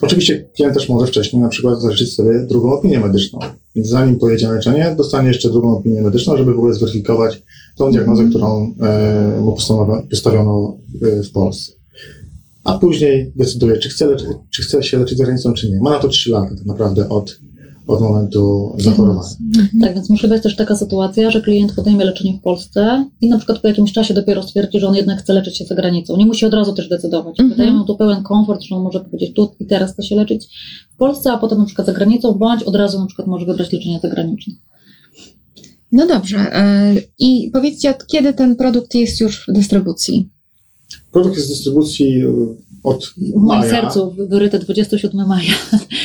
Oczywiście 0.00 0.48
klient 0.56 0.74
też 0.74 0.88
może 0.88 1.06
wcześniej 1.06 1.42
na 1.42 1.48
przykład 1.48 1.80
zażyczyć 1.80 2.14
sobie 2.14 2.40
drugą 2.40 2.72
opinię 2.72 3.00
medyczną. 3.00 3.38
Więc 3.76 3.88
zanim 3.88 4.18
pojedzie 4.18 4.46
na 4.46 4.52
leczenie, 4.52 4.94
dostanie 4.98 5.28
jeszcze 5.28 5.50
drugą 5.50 5.76
opinię 5.76 6.02
medyczną, 6.02 6.36
żeby 6.36 6.54
w 6.54 6.58
ogóle 6.58 6.74
zweryfikować 6.74 7.42
tą 7.76 7.92
diagnozę, 7.92 8.24
którą 8.30 8.74
e, 8.80 9.40
mu 9.40 9.56
postanowiono- 9.56 10.02
postawiono 10.10 10.76
e, 11.02 11.22
w 11.22 11.30
Polsce. 11.32 11.72
A 12.64 12.78
później 12.78 13.32
decyduje, 13.36 13.78
czy 13.78 13.88
chce, 13.88 14.06
leczy, 14.06 14.24
czy 14.50 14.62
chce 14.62 14.82
się 14.82 14.98
leczyć 14.98 15.18
za 15.18 15.24
granicą, 15.24 15.52
czy 15.52 15.70
nie. 15.70 15.80
Ma 15.80 15.90
na 15.90 15.98
to 15.98 16.08
3 16.08 16.30
lata 16.30 16.54
tak 16.56 16.66
naprawdę 16.66 17.08
od, 17.08 17.38
od 17.90 18.00
momentu 18.00 18.72
zachorowania. 18.78 19.28
Tak, 19.80 19.94
więc 19.94 20.10
może 20.10 20.28
być 20.28 20.42
też 20.42 20.56
taka 20.56 20.76
sytuacja, 20.76 21.30
że 21.30 21.40
klient 21.40 21.74
podejmie 21.74 22.04
leczenie 22.04 22.38
w 22.38 22.40
Polsce 22.40 23.06
i 23.20 23.28
na 23.28 23.36
przykład 23.36 23.58
po 23.58 23.68
jakimś 23.68 23.92
czasie 23.92 24.14
dopiero 24.14 24.42
stwierdzi, 24.42 24.80
że 24.80 24.88
on 24.88 24.94
jednak 24.94 25.18
chce 25.18 25.32
leczyć 25.32 25.56
się 25.56 25.64
za 25.64 25.74
granicą. 25.74 26.16
Nie 26.16 26.26
musi 26.26 26.46
od 26.46 26.54
razu 26.54 26.72
też 26.72 26.88
decydować. 26.88 27.40
Mhm. 27.40 27.58
Dajemy 27.58 27.78
mu 27.78 27.84
tu 27.84 27.96
pełen 27.96 28.22
komfort, 28.22 28.62
że 28.62 28.76
on 28.76 28.82
może 28.82 29.00
powiedzieć 29.00 29.34
tu 29.34 29.54
i 29.60 29.66
teraz 29.66 29.92
chce 29.92 30.02
się 30.02 30.16
leczyć 30.16 30.46
w 30.94 30.96
Polsce, 30.96 31.32
a 31.32 31.38
potem 31.38 31.58
na 31.58 31.64
przykład 31.64 31.86
za 31.86 31.92
granicą, 31.92 32.32
bądź 32.32 32.62
od 32.62 32.74
razu 32.76 33.00
na 33.00 33.06
przykład 33.06 33.28
może 33.28 33.46
wybrać 33.46 33.72
leczenie 33.72 34.00
zagraniczne. 34.02 34.54
No 35.92 36.06
dobrze. 36.06 36.38
e, 36.38 36.94
I 37.18 37.50
powiedzcie, 37.52 37.90
od 37.90 38.06
kiedy 38.06 38.32
ten 38.32 38.56
produkt 38.56 38.94
jest 38.94 39.20
już 39.20 39.44
w 39.48 39.52
dystrybucji? 39.52 40.30
Produkt 41.12 41.36
jest 41.36 41.48
w 41.48 41.50
dystrybucji 41.50 42.22
e, 42.22 42.32
od 42.82 43.04
W 43.06 43.18
moim 43.34 43.46
maja. 43.60 43.70
sercu 43.70 44.14
wyryte 44.28 44.58
27 44.58 45.26
maja. 45.26 45.52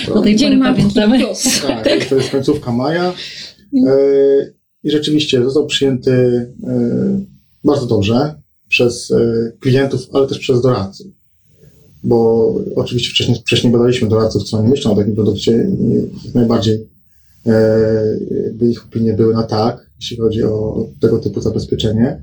To- 0.06 0.14
Do 0.14 0.22
tej 0.22 0.36
Dzień 0.36 0.60
pory 0.60 0.74
pamiętamy. 0.74 1.20
Plus. 1.20 1.44
Tak, 1.84 2.06
to- 2.10 2.16
jest 2.16 2.30
końcówka 2.30 2.72
maja. 2.72 3.14
E, 3.88 3.96
I 4.84 4.92
rzeczywiście 4.92 5.44
został 5.44 5.66
przyjęty 5.68 6.12
e, 6.12 7.22
bardzo 7.64 7.86
dobrze 7.86 8.36
przez 8.70 9.14
klientów, 9.60 10.02
ale 10.14 10.28
też 10.28 10.40
przez 10.40 10.62
doradców. 10.62 11.08
Bo 12.04 12.48
oczywiście 12.76 13.10
wcześniej, 13.10 13.38
wcześniej 13.40 13.74
badaliśmy 13.74 14.10
doradców, 14.10 14.44
co 14.44 14.58
oni 14.58 14.70
myślą 14.70 14.92
o 14.92 14.96
takim 14.96 15.16
produkcie 15.16 15.52
i 15.52 15.94
jak 16.26 16.36
najbardziej 16.36 16.88
jakby 18.46 18.72
ich 18.72 18.86
opinie 18.86 19.14
były 19.14 19.34
na 19.34 19.44
tak, 19.44 19.90
jeśli 20.00 20.18
chodzi 20.18 20.44
o 20.44 20.86
tego 21.02 21.20
typu 21.20 21.42
zabezpieczenie. 21.42 22.22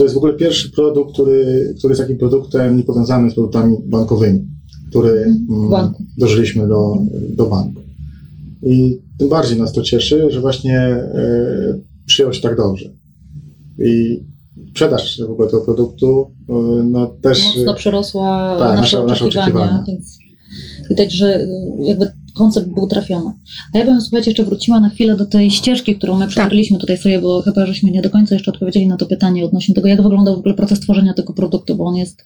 To 0.00 0.04
jest 0.04 0.14
w 0.14 0.18
ogóle 0.18 0.32
pierwszy 0.32 0.70
produkt, 0.70 1.12
który, 1.12 1.74
który 1.78 1.90
jest 1.90 2.00
takim 2.00 2.18
produktem 2.18 2.76
niepowiązanym 2.76 3.30
z 3.30 3.34
produktami 3.34 3.76
bankowymi, 3.86 4.46
który 4.90 5.10
mm, 5.10 5.70
banku. 5.70 6.02
dożyliśmy 6.18 6.68
do, 6.68 6.96
do 7.36 7.46
banku. 7.46 7.80
I 8.62 8.98
tym 9.18 9.28
bardziej 9.28 9.58
nas 9.58 9.72
to 9.72 9.82
cieszy, 9.82 10.30
że 10.30 10.40
właśnie 10.40 10.78
e, 10.78 11.78
przyjął 12.06 12.32
się 12.32 12.40
tak 12.40 12.56
dobrze. 12.56 12.90
I 13.78 14.20
sprzedaż 14.70 15.20
w 15.28 15.30
ogóle 15.30 15.48
tego 15.48 15.60
produktu 15.60 16.30
e, 16.48 16.52
no, 16.84 17.06
też 17.06 17.56
Mocno 17.56 17.74
przerosła 17.74 18.56
tak, 18.58 18.78
nasze, 18.78 19.04
nasze- 19.04 19.24
oczekiwania, 19.24 19.84
więc 19.88 20.18
widać, 20.90 21.12
że 21.12 21.40
y, 21.40 21.48
jakby 21.82 22.09
koncept 22.40 22.68
był 22.68 22.86
trafiony. 22.86 23.32
A 23.74 23.78
ja 23.78 23.84
bym, 23.84 24.00
słuchajcie, 24.00 24.30
jeszcze 24.30 24.44
wróciła 24.44 24.80
na 24.80 24.88
chwilę 24.88 25.16
do 25.16 25.26
tej 25.26 25.50
ścieżki, 25.50 25.96
którą 25.96 26.18
my 26.18 26.26
przetarliśmy 26.26 26.78
tutaj 26.78 26.98
sobie, 26.98 27.20
bo 27.20 27.42
chyba 27.42 27.66
żeśmy 27.66 27.90
nie 27.90 28.02
do 28.02 28.10
końca 28.10 28.34
jeszcze 28.34 28.50
odpowiedzieli 28.50 28.86
na 28.86 28.96
to 28.96 29.06
pytanie 29.06 29.44
odnośnie 29.44 29.74
tego, 29.74 29.88
jak 29.88 30.02
wygląda 30.02 30.34
w 30.34 30.38
ogóle 30.38 30.54
proces 30.54 30.80
tworzenia 30.80 31.14
tego 31.14 31.32
produktu, 31.32 31.76
bo 31.76 31.84
on 31.84 31.96
jest 31.96 32.24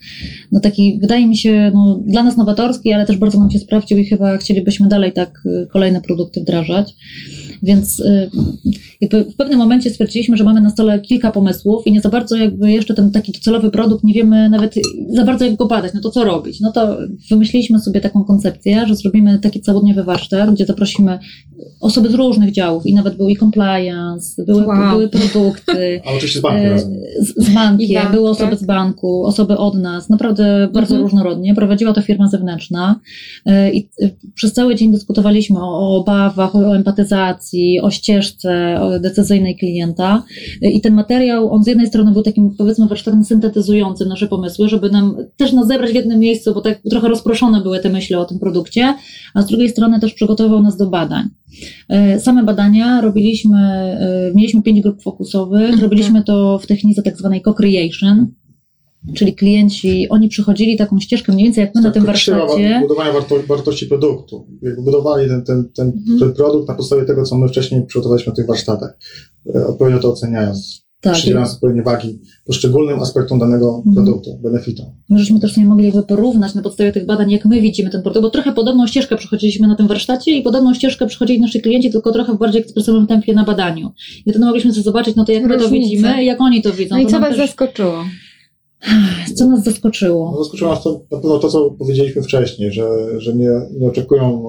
no 0.52 0.60
taki, 0.60 0.98
wydaje 1.00 1.26
mi 1.26 1.36
się, 1.36 1.70
no, 1.74 2.00
dla 2.06 2.22
nas 2.22 2.36
nowatorski, 2.36 2.92
ale 2.92 3.06
też 3.06 3.16
bardzo 3.16 3.38
nam 3.38 3.50
się 3.50 3.58
sprawdził 3.58 3.98
i 3.98 4.04
chyba 4.04 4.36
chcielibyśmy 4.36 4.88
dalej 4.88 5.12
tak 5.12 5.42
y, 5.46 5.66
kolejne 5.72 6.00
produkty 6.00 6.40
wdrażać. 6.40 6.94
Więc 7.64 8.00
y, 8.00 8.30
jakby 9.00 9.24
w 9.24 9.36
pewnym 9.36 9.58
momencie 9.58 9.90
stwierdziliśmy, 9.90 10.36
że 10.36 10.44
mamy 10.44 10.60
na 10.60 10.70
stole 10.70 11.00
kilka 11.00 11.30
pomysłów 11.30 11.86
i 11.86 11.92
nie 11.92 12.00
za 12.00 12.08
bardzo 12.08 12.36
jakby 12.36 12.72
jeszcze 12.72 12.94
ten 12.94 13.10
taki 13.10 13.32
docelowy 13.32 13.70
produkt, 13.70 14.04
nie 14.04 14.14
wiemy 14.14 14.48
nawet 14.50 14.74
za 15.10 15.24
bardzo 15.24 15.44
jak 15.44 15.56
go 15.56 15.66
badać, 15.66 15.92
no 15.94 16.00
to 16.00 16.10
co 16.10 16.24
robić? 16.24 16.60
No 16.60 16.72
to 16.72 16.96
wymyśliliśmy 17.30 17.80
sobie 17.80 18.00
taką 18.00 18.24
koncepcję, 18.24 18.86
że 18.86 18.96
zrobimy 18.96 19.38
taki 19.38 19.60
całodniowy 19.60 20.04
warsztat, 20.04 20.54
gdzie 20.54 20.66
zaprosimy 20.66 21.18
osoby 21.80 22.10
z 22.10 22.14
różnych 22.14 22.52
działów 22.52 22.86
i 22.86 22.94
nawet 22.94 23.16
był 23.16 23.28
i 23.28 23.36
compliance, 23.36 24.44
były, 24.44 24.66
Wow. 24.66 24.90
były 24.90 25.08
produkty, 25.08 26.00
A 26.06 26.10
oczywiście 26.10 26.40
z 26.40 26.44
e, 26.44 26.70
razem. 26.70 26.90
z, 27.20 27.46
z 27.46 27.54
bankiem, 27.54 27.88
I 27.90 27.94
bank, 27.94 28.10
były 28.10 28.28
osoby 28.30 28.50
tak? 28.50 28.58
z 28.58 28.64
banku, 28.66 29.24
osoby 29.26 29.56
od 29.56 29.74
nas, 29.74 30.08
naprawdę 30.10 30.68
bardzo 30.72 30.94
Mhm. 30.94 31.02
różnorodnie. 31.02 31.54
Prowadziła 31.54 31.92
to 31.92 32.02
firma 32.02 32.28
zewnętrzna 32.28 33.00
e, 33.46 33.72
i 33.72 33.88
przez 34.34 34.52
cały 34.52 34.74
dzień 34.74 34.92
dyskutowaliśmy 34.92 35.58
o, 35.60 35.78
o 35.78 35.96
obawach, 35.96 36.56
o 36.56 36.76
empatyzacji, 36.76 37.53
o 37.82 37.90
ścieżce 37.90 38.80
decyzyjnej 39.00 39.56
klienta. 39.56 40.22
I 40.62 40.80
ten 40.80 40.94
materiał, 40.94 41.52
on 41.52 41.64
z 41.64 41.66
jednej 41.66 41.86
strony 41.86 42.12
był 42.12 42.22
takim 42.22 42.54
powiedzmy 42.58 42.88
warsztatem 42.88 43.24
syntetyzującym 43.24 44.08
nasze 44.08 44.26
pomysły, 44.28 44.68
żeby 44.68 44.90
nam 44.90 45.16
też 45.36 45.52
nas 45.52 45.68
zebrać 45.68 45.90
w 45.90 45.94
jednym 45.94 46.18
miejscu, 46.18 46.54
bo 46.54 46.60
tak 46.60 46.80
trochę 46.90 47.08
rozproszone 47.08 47.60
były 47.60 47.80
te 47.80 47.88
myśli 47.88 48.14
o 48.16 48.24
tym 48.24 48.38
produkcie, 48.38 48.94
a 49.34 49.42
z 49.42 49.46
drugiej 49.46 49.68
strony 49.68 50.00
też 50.00 50.14
przygotowywał 50.14 50.62
nas 50.62 50.76
do 50.76 50.90
badań. 50.90 51.28
E, 51.88 52.20
Same 52.20 52.42
badania 52.42 53.00
robiliśmy, 53.00 53.58
e, 53.58 54.32
mieliśmy 54.34 54.62
pięć 54.62 54.80
grup 54.80 55.02
fokusowych, 55.02 55.82
robiliśmy 55.82 56.22
to 56.22 56.58
w 56.58 56.66
technice 56.66 57.02
tak 57.02 57.16
zwanej 57.16 57.42
co-creation, 57.42 58.26
czyli 59.14 59.34
klienci, 59.34 60.08
oni 60.08 60.28
przychodzili 60.28 60.76
taką 60.76 61.00
ścieżkę 61.00 61.32
mniej 61.32 61.44
więcej 61.44 61.62
jak 61.64 61.74
my 61.74 61.80
na 61.80 61.90
tym 61.90 62.02
Tak, 62.02 62.06
warsztacie. 62.06 62.78
budowania 62.82 63.12
warto, 63.12 63.34
wartości 63.48 63.86
produktu. 63.86 64.46
Jakby 64.62 64.82
budowali 64.82 65.28
ten, 65.28 65.44
ten, 65.44 65.68
ten, 65.76 65.86
Mhm. 65.86 66.18
ten 66.18 66.32
produkt 66.32 66.68
na 66.68 66.74
podstawie 66.74 67.04
tego, 67.04 67.22
co 67.22 67.38
my 67.38 67.48
wcześniej 67.48 67.86
przygotowaliśmy 67.86 68.30
na 68.30 68.36
tych 68.36 68.46
warsztatach. 68.46 68.98
E, 69.54 69.66
Odpowiednio 69.66 70.00
to 70.00 70.12
oceniając. 70.12 70.84
Tak, 71.00 71.14
Przydzielając 71.14 71.54
odpowiednie 71.54 71.82
wagi 71.82 72.20
poszczególnym 72.46 72.98
aspektom 73.00 73.38
danego 73.38 73.82
Mhm. 73.86 73.94
produktu, 73.94 74.38
benefitom. 74.42 74.86
my 75.08 75.18
żeśmy 75.18 75.40
też 75.40 75.56
nie 75.56 75.64
mogli 75.66 75.84
jakby 75.84 76.02
porównać 76.02 76.54
na 76.54 76.62
podstawie 76.62 76.92
tych 76.92 77.06
badań, 77.06 77.30
jak 77.30 77.44
my 77.44 77.60
widzimy 77.60 77.90
ten 77.90 78.02
produkt, 78.02 78.22
bo 78.22 78.30
trochę 78.30 78.52
podobną 78.52 78.86
ścieżkę 78.86 79.16
przechodziliśmy 79.16 79.68
na 79.68 79.76
tym 79.76 79.86
warsztacie 79.86 80.38
i 80.38 80.42
podobną 80.42 80.74
ścieżkę 80.74 81.06
przechodzili 81.06 81.40
nasi 81.40 81.60
klienci, 81.60 81.90
tylko 81.90 82.12
trochę 82.12 82.34
w 82.34 82.38
bardziej 82.38 82.60
ekspresywnym 82.62 83.06
tempie 83.06 83.34
na 83.34 83.44
badaniu. 83.44 83.90
I 84.26 84.30
wtedy 84.30 84.44
mogliśmy 84.44 84.72
sobie 84.72 84.82
zobaczyć, 84.84 85.16
no 85.16 85.24
to 85.24 85.32
jak 85.32 85.44
my 85.46 85.58
to 85.58 85.68
widzimy 85.68 86.22
i 86.22 86.26
jak 86.26 86.40
oni 86.40 86.62
to 86.62 86.72
widzą. 86.72 86.94
No 86.96 87.00
i 87.02 87.04
to 87.04 87.10
co 87.10 87.18
nam 87.20 87.22
Was 87.30 87.38
też- 87.38 87.48
zaskoczyło? 87.48 88.04
Co 89.34 89.46
nas 89.46 89.64
zaskoczyło? 89.64 90.32
No, 90.32 90.44
zaskoczyło 90.44 90.70
nas 90.70 90.82
to 90.82 91.00
na 91.10 91.18
pewno 91.18 91.38
to, 91.38 91.48
co 91.48 91.70
powiedzieliśmy 91.70 92.22
wcześniej, 92.22 92.72
że, 92.72 92.88
że 93.20 93.34
nie, 93.34 93.50
nie 93.80 93.88
oczekują 93.88 94.44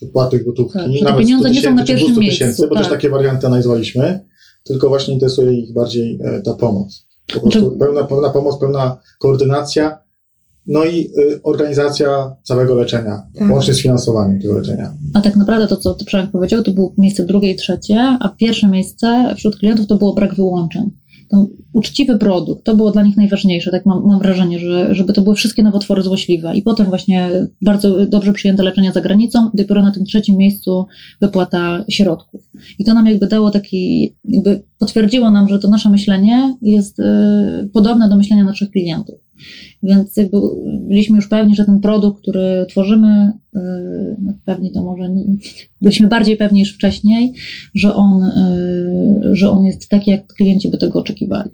wypłaty 0.00 0.44
gotówki, 0.44 0.78
Tak, 0.78 1.02
nawet 1.02 1.20
pieniądze 1.20 1.48
100 1.48 1.54
nie 1.54 1.62
są 1.62 1.74
na 1.74 1.84
pierwszym 1.84 2.14
200 2.14 2.20
miejscu, 2.20 2.38
tysięcy, 2.38 2.68
bo 2.68 2.74
tak. 2.74 2.84
też 2.84 2.92
takie 2.92 3.10
warianty 3.10 3.46
analizowaliśmy, 3.46 4.20
tylko 4.64 4.88
właśnie 4.88 5.14
interesuje 5.14 5.52
ich 5.52 5.72
bardziej 5.72 6.18
e, 6.24 6.42
ta 6.42 6.54
pomoc. 6.54 7.06
Po 7.34 7.40
prostu 7.40 7.60
Znaczy- 7.60 7.78
pełna, 7.78 8.04
pełna 8.04 8.30
pomoc, 8.30 8.58
pełna 8.58 8.96
koordynacja, 9.18 9.98
no 10.66 10.84
i 10.84 11.10
y, 11.18 11.40
organizacja 11.42 12.36
całego 12.42 12.74
leczenia, 12.74 13.22
Tak. 13.38 13.50
łącznie 13.50 13.74
z 13.74 13.82
finansowaniem 13.82 14.40
tego 14.40 14.54
leczenia. 14.54 14.92
A 15.14 15.20
tak 15.20 15.36
naprawdę 15.36 15.66
to, 15.66 15.76
co 15.76 15.94
ty 15.94 16.04
Przemek 16.04 16.30
powiedział, 16.30 16.62
to 16.62 16.70
było 16.70 16.92
miejsce 16.98 17.26
drugie 17.26 17.50
i 17.50 17.56
trzecie, 17.56 18.16
a 18.20 18.28
pierwsze 18.28 18.68
miejsce 18.68 19.34
wśród 19.36 19.56
klientów 19.56 19.86
to 19.86 19.96
było 19.96 20.14
brak 20.14 20.34
wyłączeń. 20.34 20.90
To 21.28 21.46
uczciwy 21.72 22.18
produkt, 22.18 22.64
to 22.64 22.76
było 22.76 22.90
dla 22.90 23.02
nich 23.02 23.16
najważniejsze, 23.16 23.70
tak 23.70 23.86
mam, 23.86 24.06
mam 24.06 24.18
wrażenie, 24.18 24.58
że, 24.58 24.94
żeby 24.94 25.12
to 25.12 25.22
były 25.22 25.36
wszystkie 25.36 25.62
nowotwory 25.62 26.02
złośliwe. 26.02 26.56
I 26.56 26.62
potem 26.62 26.86
właśnie 26.86 27.30
bardzo 27.62 28.06
dobrze 28.06 28.32
przyjęte 28.32 28.62
leczenia 28.62 28.92
za 28.92 29.00
granicą, 29.00 29.50
dopiero 29.54 29.82
na 29.82 29.92
tym 29.92 30.04
trzecim 30.04 30.36
miejscu 30.36 30.86
wypłata 31.20 31.84
środków. 31.88 32.50
I 32.78 32.84
to 32.84 32.94
nam 32.94 33.06
jakby 33.06 33.26
dało 33.26 33.50
taki, 33.50 34.14
jakby 34.24 34.62
potwierdziło 34.78 35.30
nam, 35.30 35.48
że 35.48 35.58
to 35.58 35.70
nasze 35.70 35.90
myślenie 35.90 36.56
jest 36.62 36.98
y, 36.98 37.04
podobne 37.72 38.08
do 38.08 38.16
myślenia 38.16 38.44
naszych 38.44 38.70
klientów. 38.70 39.28
Więc 39.82 40.16
jakby 40.16 40.36
byliśmy 40.80 41.16
już 41.16 41.28
pewni, 41.28 41.56
że 41.56 41.64
ten 41.64 41.80
produkt, 41.80 42.22
który 42.22 42.66
tworzymy, 42.68 43.32
yy, 43.54 43.60
no 44.22 44.32
pewnie 44.44 44.70
to 44.70 44.82
może 44.82 45.10
byliśmy 45.82 46.08
bardziej 46.08 46.36
pewni 46.36 46.60
niż 46.60 46.74
wcześniej, 46.74 47.32
że 47.74 47.94
on, 47.94 48.20
yy, 48.20 48.87
że 49.32 49.50
on 49.50 49.64
jest 49.64 49.88
taki, 49.88 50.10
jak 50.10 50.26
klienci 50.26 50.68
by 50.70 50.78
tego 50.78 50.98
oczekiwali. 50.98 51.50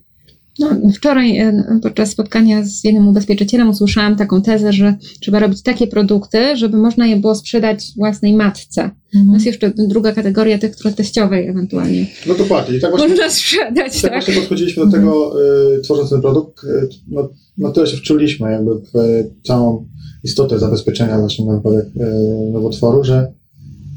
No, 0.58 0.68
wczoraj 0.94 1.38
e, 1.38 1.78
podczas 1.82 2.10
spotkania 2.10 2.62
z 2.64 2.84
jednym 2.84 3.08
ubezpieczycielem 3.08 3.68
usłyszałam 3.68 4.16
taką 4.16 4.42
tezę, 4.42 4.72
że 4.72 4.94
trzeba 5.20 5.38
robić 5.38 5.62
takie 5.62 5.86
produkty, 5.86 6.56
żeby 6.56 6.76
można 6.76 7.06
je 7.06 7.16
było 7.16 7.34
sprzedać 7.34 7.84
własnej 7.96 8.34
matce. 8.34 8.90
To 9.12 9.34
jest 9.34 9.46
jeszcze 9.46 9.72
druga 9.76 10.12
kategoria 10.12 10.58
tych, 10.58 10.72
które 10.72 10.94
teściowej 10.94 11.48
ewentualnie 11.48 12.06
No 12.26 12.34
dokładnie. 12.34 12.76
I 12.76 12.80
tak 12.80 12.90
właśnie, 12.90 13.08
można 13.08 13.30
sprzedać, 13.30 14.02
tak 14.02 14.10
tak? 14.10 14.12
właśnie 14.12 14.34
podchodziliśmy 14.34 14.80
do 14.82 14.86
Mhm. 14.86 15.02
tego, 15.02 15.34
y, 15.76 15.80
tworząc 15.80 16.10
ten 16.10 16.20
produkt, 16.20 16.64
y, 16.64 16.88
no, 17.08 17.28
no 17.58 17.72
tyle 17.72 17.86
się 17.86 17.96
wczuliśmy 17.96 18.52
jakby 18.52 18.70
w 18.74 18.96
y, 18.96 19.30
całą 19.44 19.86
istotę 20.24 20.58
zabezpieczenia 20.58 21.18
właśnie 21.18 21.46
na 21.46 21.54
wypadek 21.54 21.86
y, 21.86 22.50
nowotworu, 22.52 23.04
że 23.04 23.32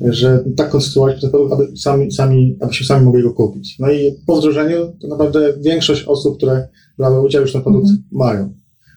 że 0.01 0.43
tak 0.57 0.69
konstruować 0.69 1.21
ten 1.21 1.29
produkt, 1.29 1.53
aby 1.53 1.77
sami, 1.77 2.11
sami, 2.11 2.57
abyśmy 2.61 2.85
sami 2.85 3.05
mogli 3.05 3.23
go 3.23 3.33
kupić. 3.33 3.79
No 3.79 3.91
i 3.91 4.13
po 4.27 4.35
wdrożeniu 4.35 4.93
to 5.01 5.07
naprawdę 5.07 5.53
większość 5.61 6.03
osób, 6.03 6.37
które 6.37 6.67
brały 6.97 7.21
udział 7.21 7.41
już 7.41 7.49
w 7.51 7.53
ten 7.53 7.61
produkt 7.61 7.85
Mhm. 7.89 8.03
mają. 8.11 8.53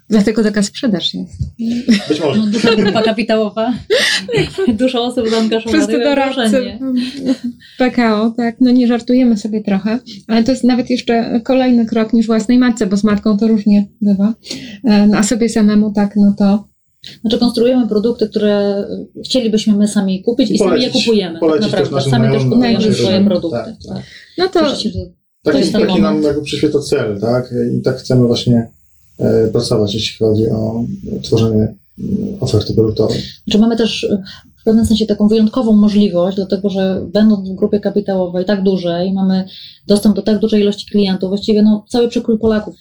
Dlatego 0.09 0.43
taka 0.43 0.63
sprzedaż 0.63 1.15
jest. 1.15 1.43
Być 2.09 2.21
może. 2.21 2.41
No, 2.41 2.47
duża 2.47 2.77
grupa 2.77 3.03
kapitałowa, 3.03 3.73
dużo 4.79 5.05
osób 5.05 5.29
zaangażowanych 5.29 5.83
Wszyscy 5.87 6.05
doradcy. 6.05 6.79
PKO, 7.79 8.31
tak, 8.37 8.57
no 8.61 8.71
nie 8.71 8.87
żartujemy 8.87 9.37
sobie 9.37 9.63
trochę, 9.63 9.99
ale 10.29 10.45
to 10.45 10.53
jest 10.53 10.65
nawet 10.65 10.91
jeszcze 10.91 11.41
kolejny 11.45 11.87
krok 11.87 12.13
niż 12.13 12.27
własnej 12.27 12.59
matce, 12.59 12.87
bo 12.87 12.97
z 12.97 13.05
matką 13.05 13.39
to 13.39 13.49
różnie 13.49 13.87
bywa, 14.01 14.35
E, 14.85 15.07
no, 15.07 15.17
a 15.19 15.23
sobie 15.23 15.49
samemu 15.49 15.93
tak, 15.93 16.17
no 16.17 16.35
to 16.39 16.70
Znaczy 17.21 17.39
konstruujemy 17.39 17.89
produkty, 17.89 18.29
które 18.29 18.85
chcielibyśmy 19.25 19.77
my 19.77 19.89
sami 19.89 20.23
kupić 20.23 20.51
i 20.51 20.59
sami 20.59 20.83
je 20.83 20.91
kupujemy. 20.91 21.33
Tak 21.33 21.41
polecić 21.41 21.71
też 21.71 21.91
naprawdę. 21.91 21.97
naszym 21.97 22.11
Sami 22.11 22.33
też 22.33 22.45
kupujemy 22.45 22.95
swoje 22.95 23.25
produkty. 23.25 23.59
Tak, 23.59 23.77
tak. 23.89 23.97
Tak. 23.97 24.05
no 24.39 24.49
to 24.49 24.77
się, 24.77 24.91
że 24.91 25.01
Taki, 25.43 25.73
taki 25.73 26.03
nam 26.03 26.23
jakby 26.23 26.43
przyświeca 26.43 26.81
cel, 26.81 27.21
tak? 27.21 27.55
I 27.79 27.83
tak 27.83 27.97
chcemy 27.97 28.27
właśnie 28.27 28.71
e, 29.19 29.49
pracować, 29.49 29.95
jeśli 29.95 30.19
chodzi 30.19 30.51
o 30.51 30.85
tworzenie 31.23 31.75
mm, 31.99 32.37
oferty 32.41 32.75
produktowej. 32.75 33.23
Znaczy 33.45 33.59
mamy 33.59 33.77
też 33.77 34.07
w 34.61 34.65
pewnym 34.65 34.87
sensie 34.87 35.07
taką 35.07 35.29
wyjątkową 35.29 35.73
możliwość, 35.73 36.37
dlatego 36.37 36.69
że 36.69 37.07
będąc 37.13 37.49
w 37.49 37.55
grupie 37.55 37.81
kapitałowej 37.81 38.45
tak 38.45 38.63
dużej, 38.63 39.13
mamy 39.13 39.45
dostęp 39.87 40.17
do 40.17 40.23
tak 40.23 40.39
dużej 40.39 40.61
ilości 40.61 40.91
klientów, 40.91 41.29
właściwie 41.29 41.63
no, 41.63 41.85
cały 41.89 42.09
przekrój 42.09 42.39
Polaków. 42.39 42.75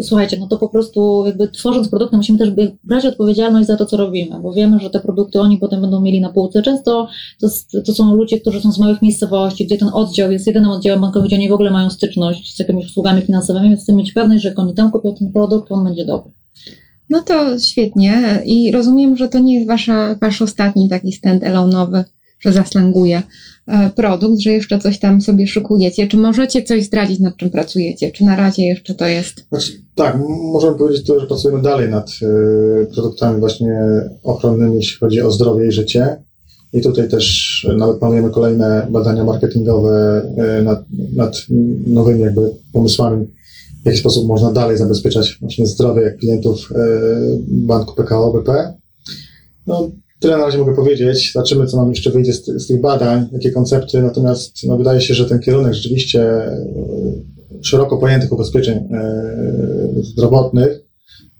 Słuchajcie, 0.00 0.36
no 0.40 0.46
to 0.46 0.58
po 0.58 0.68
prostu 0.68 1.26
jakby 1.26 1.48
tworząc 1.48 1.88
produkty 1.88 2.16
musimy 2.16 2.38
też 2.38 2.50
brać 2.84 3.06
odpowiedzialność 3.06 3.66
za 3.66 3.76
to, 3.76 3.86
co 3.86 3.96
robimy, 3.96 4.40
bo 4.40 4.52
wiemy, 4.52 4.80
że 4.80 4.90
te 4.90 5.00
produkty 5.00 5.40
oni 5.40 5.58
potem 5.58 5.80
będą 5.80 6.00
mieli 6.00 6.20
na 6.20 6.32
półce. 6.32 6.62
Często 6.62 7.08
to, 7.40 7.48
to 7.86 7.94
są 7.94 8.14
ludzie, 8.14 8.40
którzy 8.40 8.60
są 8.60 8.72
z 8.72 8.78
małych 8.78 9.02
miejscowości, 9.02 9.66
gdzie 9.66 9.78
ten 9.78 9.88
oddział 9.92 10.32
jest 10.32 10.46
jedynym 10.46 10.70
oddziałem 10.70 11.00
bankowym, 11.00 11.26
gdzie 11.26 11.36
oni 11.36 11.48
w 11.48 11.52
ogóle 11.52 11.70
mają 11.70 11.90
styczność 11.90 12.56
z 12.56 12.58
jakimiś 12.58 12.86
usługami 12.86 13.22
finansowymi, 13.22 13.68
więc 13.68 13.82
chcemy 13.82 13.98
mieć 13.98 14.12
pewność, 14.12 14.42
że 14.42 14.48
jak 14.48 14.58
oni 14.58 14.74
tam 14.74 14.90
kupią 14.90 15.14
ten 15.14 15.32
produkt, 15.32 15.72
on 15.72 15.84
będzie 15.84 16.04
dobry. 16.04 16.32
No 17.12 17.22
to 17.22 17.58
świetnie 17.58 18.42
i 18.44 18.72
rozumiem, 18.72 19.16
że 19.16 19.28
to 19.28 19.38
nie 19.38 19.54
jest 19.54 19.68
wasza, 19.68 20.16
wasz 20.20 20.42
ostatni 20.42 20.88
taki 20.88 21.12
stand-alone'owy, 21.12 22.04
że 22.40 22.52
zaslanguje 22.52 23.22
e, 23.66 23.90
produkt, 23.90 24.40
że 24.40 24.50
jeszcze 24.50 24.78
coś 24.78 24.98
tam 24.98 25.20
sobie 25.20 25.46
szykujecie. 25.46 26.08
Czy 26.08 26.16
możecie 26.16 26.62
coś 26.62 26.84
zdradzić, 26.84 27.20
nad 27.20 27.36
czym 27.36 27.50
pracujecie? 27.50 28.10
Czy 28.10 28.24
na 28.24 28.36
razie 28.36 28.62
jeszcze 28.62 28.94
to 28.94 29.06
jest? 29.06 29.46
Znaczy, 29.48 29.72
tak, 29.94 30.18
możemy 30.52 30.78
powiedzieć 30.78 31.06
to, 31.06 31.20
że 31.20 31.26
pracujemy 31.26 31.62
dalej 31.62 31.90
nad 31.90 32.10
e, 32.22 32.86
produktami 32.86 33.40
właśnie 33.40 33.80
ochronnymi, 34.22 34.76
jeśli 34.76 34.98
chodzi 34.98 35.20
o 35.20 35.30
zdrowie 35.30 35.68
i 35.68 35.72
życie. 35.72 36.16
I 36.72 36.80
tutaj 36.80 37.08
też 37.08 37.66
e, 37.70 37.76
nawet 37.76 37.98
planujemy 37.98 38.30
kolejne 38.30 38.86
badania 38.90 39.24
marketingowe 39.24 40.22
nad, 40.64 40.84
nad 41.16 41.46
nowymi 41.86 42.20
jakby 42.20 42.50
pomysłami, 42.72 43.26
w 43.82 43.86
jaki 43.86 43.98
sposób 43.98 44.28
można 44.28 44.52
dalej 44.52 44.76
zabezpieczać 44.76 45.36
właśnie 45.40 45.66
zdrowie 45.66 46.16
klientów 46.20 46.72
e, 46.72 46.78
banku 47.48 47.94
PKO 47.94 48.32
BP. 48.32 48.74
No, 49.66 49.90
tyle 50.20 50.36
na 50.36 50.44
razie 50.44 50.58
mogę 50.58 50.74
powiedzieć. 50.74 51.32
Zobaczymy, 51.32 51.66
co 51.66 51.76
nam 51.76 51.88
jeszcze 51.88 52.10
wyjdzie 52.10 52.32
z, 52.32 52.44
z 52.44 52.66
tych 52.66 52.80
badań, 52.80 53.28
jakie 53.32 53.50
koncepty. 53.50 54.02
Natomiast 54.02 54.56
no, 54.66 54.78
wydaje 54.78 55.00
się, 55.00 55.14
że 55.14 55.28
ten 55.28 55.40
kierunek 55.40 55.74
rzeczywiście 55.74 56.22
e, 56.22 56.66
szeroko 57.62 57.98
pojętych 57.98 58.32
ubezpieczeń 58.32 58.78
e, 58.78 59.22
zdrowotnych 60.02 60.80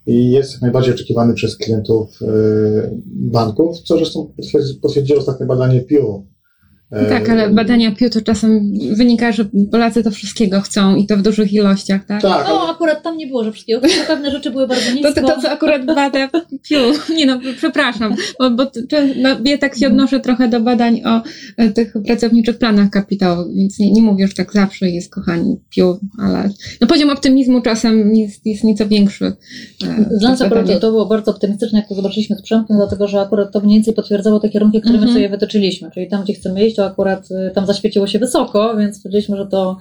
i 0.07 0.31
jest 0.31 0.63
najbardziej 0.63 0.95
oczekiwany 0.95 1.35
przez 1.35 1.57
klientów 1.57 2.19
e, 2.23 2.27
banków, 3.07 3.81
co 3.81 3.97
zresztą 3.97 4.33
potwierdzi, 4.37 4.75
potwierdziło 4.75 5.19
ostatnie 5.19 5.47
badanie 5.47 5.81
PIU. 5.81 6.27
E, 6.93 7.05
Tak, 7.09 7.29
ale 7.29 7.51
badania 7.51 7.93
PIU 7.93 8.11
to 8.11 8.21
czasem 8.21 8.73
wynika, 8.93 9.33
że 9.33 9.45
Polacy 9.71 10.03
to 10.03 10.11
wszystkiego 10.11 10.61
chcą 10.61 10.97
i 10.97 11.07
to 11.07 11.17
w 11.17 11.23
dużych 11.23 11.53
ilościach, 11.53 12.05
tak? 12.07 12.23
Tak, 12.23 12.31
No, 12.49 12.59
ale, 12.61 12.71
akurat 12.71 13.03
tam 13.03 13.17
nie 13.17 13.27
było, 13.27 13.45
że 13.45 13.53
wszystkiego. 13.53 13.81
Tylko 13.81 14.07
Pewne 14.07 14.31
rzeczy 14.31 14.51
były 14.51 14.67
bardzo 14.67 14.85
To, 14.91 14.95
nisko. 14.95 15.13
to, 15.15 15.21
to 15.35 15.41
co 15.43 15.51
akurat 15.51 15.87
bada 15.87 16.29
PIU. 16.69 16.79
Nie 17.17 17.27
no, 17.27 17.39
przepraszam, 17.57 18.15
bo, 18.39 18.51
bo 18.51 18.67
to- 18.67 18.81
no, 19.17 19.29
ja 19.45 19.59
tak 19.59 19.77
się 19.77 19.87
odnoszę 19.87 20.21
trochę 20.21 20.49
do 20.49 20.61
badań 20.61 21.03
o 21.05 21.23
e, 21.57 21.71
tych 21.71 21.95
pracowniczych 22.07 22.59
planach 22.59 22.91
kapitałowych, 22.91 23.57
więc 23.57 23.79
nie, 23.79 23.93
nie 23.93 24.03
mówię, 24.03 24.29
że 24.29 24.35
tak 24.35 24.53
zawsze 24.53 24.91
jest, 24.91 25.13
kochani, 25.15 25.57
PIU, 25.71 25.99
ale 26.19 26.51
no, 26.81 26.87
poziom 26.87 27.11
optymizmu 27.11 27.61
czasem 27.61 28.15
jest, 28.17 28.47
jest 28.47 28.65
nieco 28.65 28.87
większy. 28.89 29.25
e, 29.25 30.17
Dla 30.19 30.31
nas 30.31 30.43
akurat 30.43 30.67
to, 30.67 30.81
to 30.81 30.91
było 30.91 31.07
bardzo 31.07 31.31
optymistyczne, 31.31 31.79
jak 31.79 31.89
to 31.89 31.95
zobaczyliśmy 31.95 32.37
z 32.37 32.43
Przemkiem, 32.43 32.77
dlatego 32.77 33.09
że 33.09 33.21
akurat 33.21 33.53
to 33.53 33.61
mniej 33.61 33.77
więcej 33.79 33.95
potwierdzało 33.95 34.41
te 34.41 34.49
kierunki, 34.49 34.81
które 34.81 34.95
Mhm. 34.95 35.11
my 35.13 35.17
sobie 35.19 35.29
wytyczyliśmy. 35.29 35.91
Czyli 35.95 36.09
tam, 36.09 36.23
gdzie 36.25 36.33
chcemy 36.35 36.67
iść, 36.67 36.77
to 36.83 36.87
akurat 36.87 37.31
y, 37.31 37.51
tam 37.55 37.67
zaświeciło 37.67 38.07
się 38.07 38.19
wysoko, 38.19 38.77
więc 38.77 38.97
stwierdziliśmy, 38.97 39.37
że 39.37 39.47
to 39.47 39.77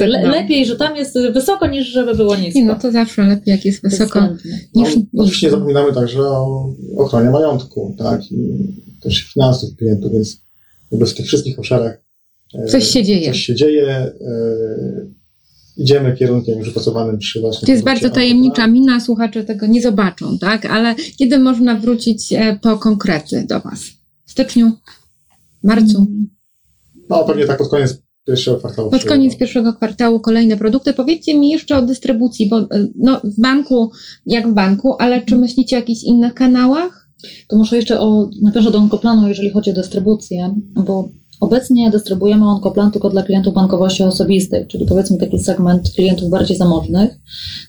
y, 0.00 0.06
le, 0.06 0.22
lepiej, 0.28 0.66
że 0.66 0.76
tam 0.76 0.96
jest 0.96 1.18
wysoko, 1.32 1.66
niż 1.66 1.86
żeby 1.86 2.14
było 2.14 2.36
nisko. 2.36 2.58
Nie, 2.58 2.64
no 2.64 2.74
to 2.74 2.92
zawsze 2.92 3.22
lepiej, 3.22 3.52
jak 3.52 3.64
jest 3.64 3.82
wysoko 3.82 4.20
Bezwzględnie. 4.20 4.68
no, 4.74 4.82
niż 4.82 4.96
oczywiście 5.18 5.50
zapominamy 5.50 5.92
także 5.92 6.20
o 6.22 6.70
ochronie 6.96 7.30
majątku, 7.30 7.94
tak, 7.98 8.32
i 8.32 8.58
też 9.00 9.32
finansów 9.32 9.76
klientów, 9.76 10.12
więc 10.12 10.40
jakby 10.90 11.06
w 11.06 11.14
tych 11.14 11.26
wszystkich 11.26 11.58
obszarach 11.58 12.02
e, 12.54 12.66
Coś 12.66 12.88
się 12.88 13.04
dzieje. 13.04 13.26
Coś 13.26 13.40
się 13.40 13.54
dzieje. 13.54 13.88
E, 13.88 14.12
idziemy 15.76 16.16
kierunkiem 16.16 16.58
już 16.58 16.68
wypracowanym 16.68 17.18
przy 17.18 17.40
właśnie. 17.40 17.66
To 17.66 17.72
jest 17.72 17.84
bardzo 17.84 18.10
tajemnicza 18.10 18.66
mina, 18.66 19.00
słuchacze 19.00 19.44
tego 19.44 19.66
nie 19.66 19.82
zobaczą, 19.82 20.38
tak? 20.38 20.66
Ale 20.66 20.94
kiedy 21.18 21.38
można 21.38 21.74
wrócić 21.74 22.32
e, 22.32 22.58
po 22.62 22.78
konkrety 22.78 23.44
do 23.48 23.60
Was? 23.60 23.80
W 24.26 24.30
styczniu? 24.30 24.72
Marcu? 25.62 26.06
No 27.10 27.24
pewnie 27.24 27.46
tak 27.46 27.58
pod 27.58 27.68
koniec 27.68 28.02
pierwszego 28.26 28.58
kwartału. 28.58 28.90
Pod 28.90 29.04
koniec 29.04 29.36
pierwszego 29.36 29.72
kwartału 29.72 30.20
kolejne 30.20 30.56
produkty. 30.56 30.92
Powiedzcie 30.92 31.38
mi 31.38 31.50
jeszcze 31.50 31.78
o 31.78 31.82
dystrybucji, 31.82 32.48
bo 32.48 32.58
e, 32.58 32.66
no, 32.96 33.20
w 33.24 33.40
banku, 33.40 33.90
jak 34.26 34.48
w 34.48 34.54
banku, 34.54 34.96
ale 34.98 35.22
czy 35.22 35.36
myślicie 35.36 35.76
o 35.76 35.80
jakichś 35.80 36.04
innych 36.04 36.34
kanałach? 36.34 37.08
To 37.48 37.56
muszę 37.56 37.76
jeszcze 37.76 38.00
o, 38.00 38.30
nawiążę 38.42 38.70
do 38.70 38.78
onkoplanu, 38.78 39.28
jeżeli 39.28 39.50
chodzi 39.50 39.70
o 39.70 39.74
dystrybucję, 39.74 40.54
bo 40.74 41.08
obecnie 41.40 41.90
dystrybuujemy 41.90 42.48
onkoplan 42.48 42.90
tylko 42.90 43.10
dla 43.10 43.22
klientów 43.22 43.54
bankowości 43.54 44.02
osobistej, 44.02 44.66
czyli 44.66 44.86
powiedzmy 44.86 45.18
taki 45.18 45.38
segment 45.38 45.90
klientów 45.90 46.30
bardziej 46.30 46.56
zamożnych. 46.56 47.18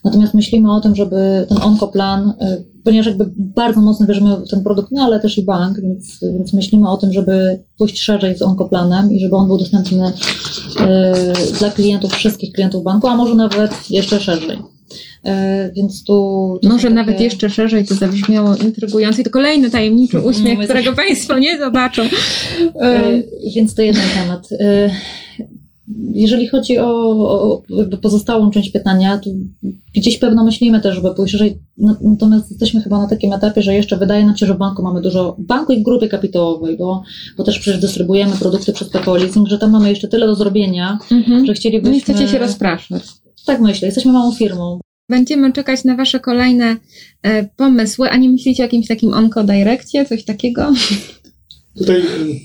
Natomiast 0.04 0.34
myślimy 0.34 0.72
o 0.72 0.80
tym, 0.80 0.96
żeby 0.96 1.46
ten 1.48 1.58
onkoplan, 1.62 2.30
y, 2.30 2.64
ponieważ 2.84 3.06
jakby 3.06 3.32
bardzo 3.36 3.80
mocno 3.80 4.06
wierzymy 4.06 4.36
w 4.36 4.48
ten 4.50 4.62
produkt, 4.64 4.88
no 4.92 5.02
ale 5.02 5.20
też 5.20 5.38
i 5.38 5.42
bank, 5.42 5.80
więc, 5.80 6.18
więc 6.22 6.52
myślimy 6.52 6.90
o 6.90 6.96
tym, 6.96 7.12
żeby 7.12 7.64
pójść 7.78 8.00
szerzej 8.00 8.38
z 8.38 8.42
onkoplanem 8.42 9.12
i 9.12 9.20
żeby 9.20 9.36
on 9.36 9.46
był 9.46 9.58
dostępny 9.58 10.08
y, 10.08 10.12
dla 11.58 11.70
klientów, 11.70 12.12
wszystkich 12.12 12.52
klientów 12.52 12.84
banku, 12.84 13.06
a 13.06 13.16
może 13.16 13.34
nawet 13.34 13.90
jeszcze 13.90 14.20
szerzej. 14.20 14.79
Y, 15.26 15.30
Więc 15.76 16.04
tu. 16.04 16.58
Może 16.64 16.88
są 16.88 16.94
nawet 16.94 17.14
takie- 17.14 17.24
jeszcze 17.24 17.50
szerzej, 17.50 17.84
to 17.86 17.94
zabrzmiało 17.94 18.56
intrygująco. 18.56 19.20
I 19.20 19.24
to 19.24 19.30
kolejny 19.30 19.70
tajemniczy 19.70 20.20
uśmiech, 20.20 20.58
my 20.58 20.64
którego 20.64 20.92
Państwo 20.92 21.38
nie 21.38 21.58
zobaczą. 21.58 22.02
E, 22.02 22.80
E, 22.80 23.22
Więc 23.54 23.74
to 23.74 23.82
jeden 23.82 24.02
temat. 24.22 24.48
E, 24.60 24.90
Jeżeli 26.14 26.48
chodzi 26.48 26.78
o, 26.78 26.86
o 26.88 27.62
pozostałą 28.02 28.50
część 28.50 28.70
pytania, 28.70 29.18
to 29.18 29.30
gdzieś 29.96 30.18
pewno 30.18 30.44
myślimy 30.44 30.80
też, 30.80 30.94
żeby 30.94 31.14
pójść 31.14 31.32
szerzej. 31.32 31.58
No- 31.78 31.96
Natomiast 32.02 32.50
jesteśmy 32.50 32.80
chyba 32.82 32.98
na 32.98 33.08
takim 33.08 33.32
etapie, 33.32 33.62
że 33.62 33.74
jeszcze 33.74 33.96
wydaje 33.96 34.26
nam 34.26 34.36
się, 34.36 34.46
że 34.46 34.54
w 34.54 34.58
banku 34.58 34.82
mamy 34.82 35.00
dużo, 35.00 35.36
banku 35.38 35.72
i 35.72 35.80
w 35.80 35.82
grupie 35.82 36.08
kapitałowej, 36.08 36.76
bo, 36.76 37.02
bo 37.36 37.44
też 37.44 37.58
przecież 37.58 37.80
dystrybuujemy 37.80 38.36
produkty 38.36 38.72
przez 38.72 38.88
PKO 38.88 39.16
Leasing, 39.16 39.48
że 39.48 39.58
tam 39.58 39.70
mamy 39.70 39.88
jeszcze 39.88 40.08
tyle 40.08 40.26
do 40.26 40.34
zrobienia, 40.34 40.98
Mhm. 41.10 41.46
że 41.46 41.54
chcielibyśmy... 41.54 41.94
Nie 41.94 42.00
chcecie 42.00 42.28
się 42.28 42.38
rozpraszać. 42.38 43.02
Tak 43.46 43.60
myślę, 43.60 43.86
jesteśmy 43.88 44.12
małą 44.12 44.32
firmą. 44.34 44.80
Będziemy 45.08 45.52
czekać 45.52 45.84
na 45.84 45.96
Wasze 45.96 46.20
kolejne 46.20 46.76
e, 47.22 47.44
pomysły, 47.44 48.10
a 48.10 48.16
nie 48.16 48.28
myślicie 48.28 48.62
o 48.62 48.66
jakimś 48.66 48.88
takim 48.88 49.14
onko-direkcie, 49.14 50.06
coś 50.06 50.24
takiego? 50.24 50.72
Tutaj 51.78 52.00
y, 52.00 52.40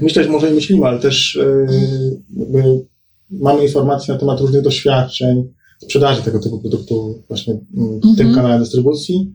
myślę, 0.00 0.24
że 0.24 0.30
może 0.30 0.50
i 0.50 0.54
myślimy, 0.54 0.86
ale 0.86 0.98
też 0.98 1.34
y, 1.34 1.66
jakby 2.36 2.84
mamy 3.30 3.62
informacje 3.62 4.14
na 4.14 4.20
temat 4.20 4.40
różnych 4.40 4.62
doświadczeń 4.62 5.44
sprzedaży 5.82 6.22
tego 6.22 6.38
typu 6.38 6.58
produktu 6.60 7.22
właśnie 7.28 7.52
mm, 7.76 7.98
w 7.98 8.02
tym 8.16 8.26
Mhm. 8.26 8.34
kanale 8.34 8.58
dystrybucji 8.58 9.34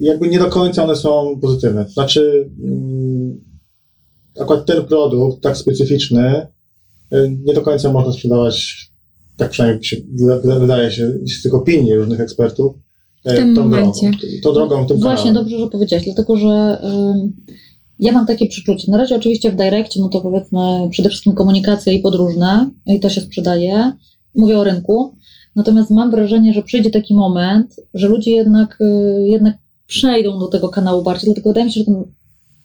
i 0.00 0.04
jakby 0.04 0.28
nie 0.28 0.38
do 0.38 0.46
końca 0.46 0.84
one 0.84 0.96
są 0.96 1.38
pozytywne. 1.40 1.88
Znaczy 1.88 2.50
mm, 2.64 3.40
akurat 4.40 4.66
ten 4.66 4.84
produkt 4.84 5.42
tak 5.42 5.56
specyficzny 5.56 6.46
y, 7.12 7.38
nie 7.44 7.54
do 7.54 7.62
końca 7.62 7.92
można 7.92 8.12
sprzedawać 8.12 8.89
tak 9.40 9.50
przynajmniej 9.50 9.84
się, 9.84 9.96
wyda- 10.14 10.60
wydaje 10.60 10.90
się 10.90 11.12
z 11.38 11.42
tych 11.42 11.54
opinii 11.54 11.94
różnych 11.94 12.20
ekspertów 12.20 12.76
y, 13.28 13.32
W 13.32 13.36
tym 13.36 13.54
tą 13.54 13.62
momencie. 13.62 14.10
drogą, 14.10 14.26
tą 14.42 14.52
drogą, 14.52 14.86
tym 14.86 14.96
Właśnie, 15.00 15.32
dobrze, 15.32 15.58
że 15.58 15.66
powiedziałeś, 15.66 16.04
dlatego 16.04 16.36
że 16.36 16.78
ym, 16.84 17.32
ja 17.98 18.12
mam 18.12 18.26
takie 18.26 18.46
przeczucie. 18.46 18.90
Na 18.92 18.98
razie 18.98 19.16
oczywiście 19.16 19.50
w 19.52 19.56
Direccie, 19.56 20.00
no 20.00 20.08
to 20.08 20.20
powiedzmy 20.20 20.58
przede 20.90 21.08
wszystkim 21.08 21.32
komunikacja 21.34 21.92
i 21.92 21.98
podróżne, 22.02 22.70
i 22.86 23.00
to 23.00 23.08
się 23.10 23.20
sprzedaje. 23.20 23.92
Mówię 24.34 24.58
o 24.58 24.64
rynku. 24.64 25.14
Natomiast 25.56 25.90
mam 25.90 26.10
wrażenie, 26.10 26.52
że 26.52 26.62
przyjdzie 26.62 26.90
taki 26.90 27.14
moment, 27.14 27.76
że 27.94 28.08
ludzie 28.08 28.30
jednak, 28.30 28.78
y, 28.80 29.28
jednak 29.28 29.54
przejdą 29.86 30.38
do 30.38 30.46
tego 30.48 30.68
kanału 30.68 31.02
bardziej, 31.02 31.24
dlatego 31.24 31.50
wydaje 31.50 31.66
mi 31.66 31.72
się, 31.72 31.80
że 31.80 31.86
ten 31.86 32.04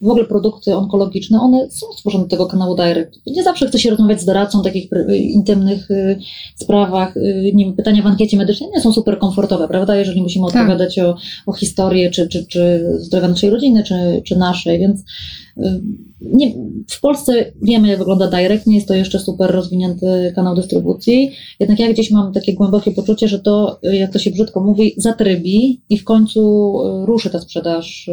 w 0.01 0.09
ogóle 0.09 0.25
produkty 0.25 0.75
onkologiczne, 0.75 1.41
one 1.41 1.69
są 1.71 1.87
stworzone 1.97 2.23
do 2.23 2.29
tego 2.29 2.45
kanału 2.45 2.75
direct. 2.75 3.19
Nie 3.27 3.43
zawsze 3.43 3.67
chce 3.67 3.79
się 3.79 3.89
rozmawiać 3.89 4.21
z 4.21 4.25
doradcą 4.25 4.61
w 4.61 4.63
takich 4.63 4.89
intymnych 5.19 5.91
y, 5.91 6.19
sprawach. 6.55 7.17
Y, 7.17 7.51
nie 7.53 7.65
wiem, 7.65 7.73
pytania 7.73 8.03
w 8.03 8.07
ankiecie 8.07 8.37
medycznej 8.37 8.69
nie 8.75 8.81
są 8.81 8.93
super 8.93 9.19
komfortowe, 9.19 9.67
prawda? 9.67 9.95
Jeżeli 9.95 10.21
musimy 10.21 10.47
tak. 10.47 10.55
odpowiadać 10.55 10.99
o, 10.99 11.15
o 11.45 11.53
historię, 11.53 12.11
czy, 12.11 12.27
czy, 12.27 12.45
czy 12.45 12.89
zdrowia 12.97 13.27
naszej 13.27 13.49
rodziny, 13.49 13.83
czy, 13.83 14.21
czy 14.25 14.35
naszej, 14.35 14.79
więc 14.79 14.99
y, 15.57 15.81
nie, 16.21 16.53
w 16.89 17.01
Polsce 17.01 17.51
wiemy, 17.61 17.87
jak 17.87 17.99
wygląda 17.99 18.27
direct, 18.27 18.67
nie 18.67 18.75
jest 18.75 18.87
to 18.87 18.93
jeszcze 18.93 19.19
super 19.19 19.51
rozwinięty 19.51 20.31
kanał 20.35 20.55
dystrybucji, 20.55 21.31
jednak 21.59 21.79
ja 21.79 21.93
gdzieś 21.93 22.11
mam 22.11 22.33
takie 22.33 22.53
głębokie 22.53 22.91
poczucie, 22.91 23.27
że 23.27 23.39
to, 23.39 23.79
jak 23.83 24.13
to 24.13 24.19
się 24.19 24.31
brzydko 24.31 24.59
mówi, 24.59 24.93
zatrybi 24.97 25.81
i 25.89 25.97
w 25.97 26.03
końcu 26.03 26.73
ruszy 27.05 27.29
ta 27.29 27.39
sprzedaż 27.39 28.09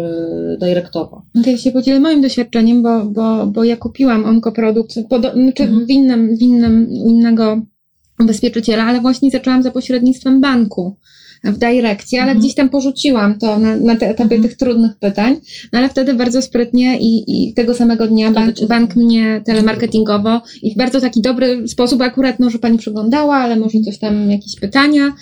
directowa. 0.60 1.22
To 1.44 1.50
ja 1.50 1.56
się 1.56 1.71
podzielę 1.72 2.00
moim 2.00 2.20
doświadczeniem, 2.20 2.82
bo, 2.82 3.04
bo, 3.04 3.46
bo 3.46 3.64
ja 3.64 3.76
kupiłam 3.76 4.24
onkoprodukt 4.24 4.92
znaczy 4.92 5.62
mhm. 5.62 5.86
w, 5.86 5.90
innym, 5.90 6.36
w 6.36 6.40
innym, 6.40 6.90
innego 6.90 7.62
ubezpieczyciela, 8.20 8.84
ale 8.84 9.00
właśnie 9.00 9.30
zaczęłam 9.30 9.62
za 9.62 9.70
pośrednictwem 9.70 10.40
banku 10.40 10.96
w 11.44 11.58
Direccie, 11.58 12.16
ale 12.16 12.30
mhm. 12.32 12.38
gdzieś 12.38 12.54
tam 12.54 12.68
porzuciłam 12.68 13.38
to 13.38 13.58
na, 13.58 13.76
na 13.76 13.96
te 13.96 14.08
etapie 14.08 14.34
mhm. 14.34 14.42
tych 14.42 14.56
trudnych 14.56 14.96
pytań, 14.96 15.36
no 15.72 15.78
ale 15.78 15.88
wtedy 15.88 16.14
bardzo 16.14 16.42
sprytnie 16.42 16.98
i, 17.00 17.24
i 17.26 17.54
tego 17.54 17.74
samego 17.74 18.06
dnia 18.06 18.30
bank, 18.30 18.56
bank 18.68 18.96
mnie 18.96 19.42
telemarketingowo 19.44 20.42
i 20.62 20.74
w 20.74 20.76
bardzo 20.76 21.00
taki 21.00 21.22
dobry 21.22 21.68
sposób, 21.68 22.00
akurat 22.00 22.40
może 22.40 22.58
pani 22.58 22.78
przeglądała, 22.78 23.36
ale 23.36 23.56
może 23.56 23.80
coś 23.80 23.98
tam, 23.98 24.30
jakieś 24.30 24.56
pytania. 24.60 25.12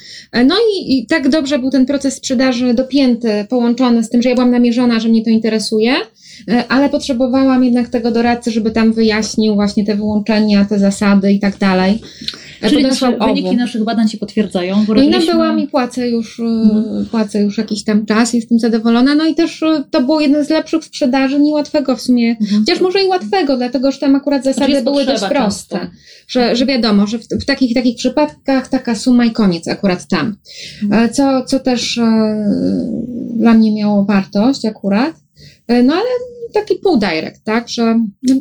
No 0.47 0.55
i, 0.75 0.99
i 0.99 1.07
tak 1.07 1.29
dobrze 1.29 1.59
był 1.59 1.71
ten 1.71 1.87
proces 1.87 2.15
sprzedaży 2.15 2.75
dopięty, 2.75 3.47
połączony 3.49 4.05
z 4.05 4.11
tym, 4.11 4.23
że 4.23 4.29
ja 4.29 4.35
byłam 4.35 4.51
namierzona, 4.51 5.01
że 5.01 5.09
mnie 5.09 5.25
to 5.25 5.31
interesuje, 5.31 5.95
E, 6.49 6.69
ale 6.69 6.89
potrzebowałam 6.89 7.65
jednak 7.65 7.89
tego 7.89 8.11
doradcy, 8.11 8.51
żeby 8.51 8.71
tam 8.71 8.93
wyjaśnił 8.93 9.55
właśnie 9.55 9.87
te 9.87 9.95
wyłączenia, 9.95 10.65
te 10.65 10.79
zasady 10.79 11.33
i 11.33 11.41
tak 11.41 11.59
dalej. 11.59 12.01
E, 12.62 12.70
Czyli 12.70 12.83
nasze, 12.83 13.18
wyniki 13.18 13.57
naszych 13.57 13.85
badań 13.85 14.09
się 14.09 14.18
potwierdzają. 14.18 14.85
No 14.88 15.03
i 15.03 15.09
nabyłam 15.09 15.61
i 15.61 15.68
płacę 15.68 16.09
już, 16.09 16.40
e, 16.40 16.42
mhm. 16.42 17.07
płacę 17.07 17.42
już 17.42 17.59
jakiś 17.59 17.85
tam 17.85 18.07
czas, 18.07 18.33
jestem 18.33 18.59
zadowolona. 18.59 19.14
No 19.14 19.27
i 19.27 19.35
też 19.35 19.64
to 19.90 20.03
było 20.03 20.20
jeden 20.20 20.44
z 20.44 20.51
lepszych 20.51 20.85
sprzedaży, 20.85 21.40
niełatwego 21.40 21.96
w 21.96 22.03
sumie, 22.03 22.37
mhm. 22.40 22.61
chociaż 22.61 22.81
może 22.81 23.03
i 23.03 23.07
łatwego, 23.07 23.57
dlatego 23.57 23.92
że 23.92 23.99
tam 23.99 24.16
akurat 24.16 24.44
zasady 24.44 24.83
były 24.83 25.05
dość 25.05 25.25
proste. 25.25 25.90
Że, 26.29 26.57
że 26.57 26.66
wiadomo, 26.66 27.07
że 27.07 27.18
w, 27.18 27.23
w, 27.42 27.44
takich 27.44 27.75
takich 27.75 27.96
przypadkach 27.96 28.68
taka 28.68 28.94
suma 28.94 29.25
i 29.25 29.31
koniec 29.31 29.68
akurat 29.68 30.07
tam. 30.07 30.37
Mhm. 30.83 31.12
Co, 31.12 31.44
co 31.44 31.61
też 31.61 31.99
e, 31.99 32.37
dla 33.37 33.55
mnie 33.55 33.75
miało 33.75 34.05
wartość 34.05 34.64
akurat. 34.64 35.14
E, 35.68 35.83
no 35.83 35.94
ale 35.94 36.05
taki 36.55 36.75
pół 36.75 36.99
direct, 36.99 37.44
tak, 37.44 37.68
że 37.68 38.01
no, 38.23 38.35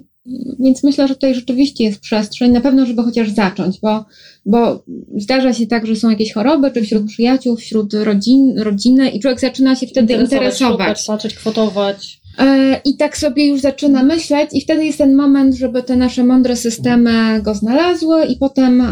więc 0.60 0.84
myślę, 0.84 1.08
że 1.08 1.13
tutaj 1.13 1.36
rzeczywiście 1.36 1.84
jest 1.84 2.00
przestrzeń, 2.00 2.52
na 2.52 2.62
pewno, 2.62 2.86
żeby 2.86 3.04
chociaż 3.04 3.30
zacząć, 3.30 3.80
bo, 3.80 4.06
bo 4.46 4.84
zdarza 5.18 5.54
się 5.54 5.68
tak, 5.68 5.88
że 5.88 5.96
są 5.96 6.10
jakieś 6.10 6.34
choroby, 6.34 6.72
czy 6.72 6.82
wśród 6.82 7.06
przyjaciół, 7.08 7.56
wśród 7.56 7.94
rodzin, 7.94 8.60
rodziny 8.60 9.10
i 9.10 9.20
człowiek 9.20 9.39
zaczyna 9.39 9.76
się 9.76 9.88
wtedy 9.88 10.13
interesować. 10.13 10.62
interesować. 10.62 11.06
patrzeć, 11.06 11.36
kwotować. 11.36 12.18
E, 12.39 12.82
I 12.86 12.97
tak 12.97 13.17
sobie 13.17 13.47
już 13.47 13.62
zaczyna 13.62 14.04
myśleć, 14.04 14.49
i 14.54 14.62
wtedy 14.62 14.86
jest 14.86 14.97
ten 14.97 15.15
moment, 15.15 15.56
żeby 15.56 15.84
te 15.84 15.95
nasze 15.95 16.23
mądre 16.23 16.56
systemy 16.56 17.41
go 17.41 17.56
znalazły, 17.56 18.25
i 18.25 18.38
potem 18.38 18.82
e, 18.82 18.86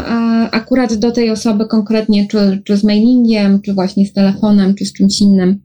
akurat 0.50 0.94
do 0.94 1.10
tej 1.12 1.30
osoby 1.30 1.66
konkretnie, 1.66 2.28
czy, 2.28 2.62
czy 2.64 2.76
z 2.76 2.84
mailingiem, 2.84 3.60
czy 3.62 3.74
właśnie 3.74 4.06
z 4.06 4.12
telefonem, 4.12 4.74
czy 4.74 4.84
z 4.84 4.92
czymś 4.92 5.20
innym 5.20 5.60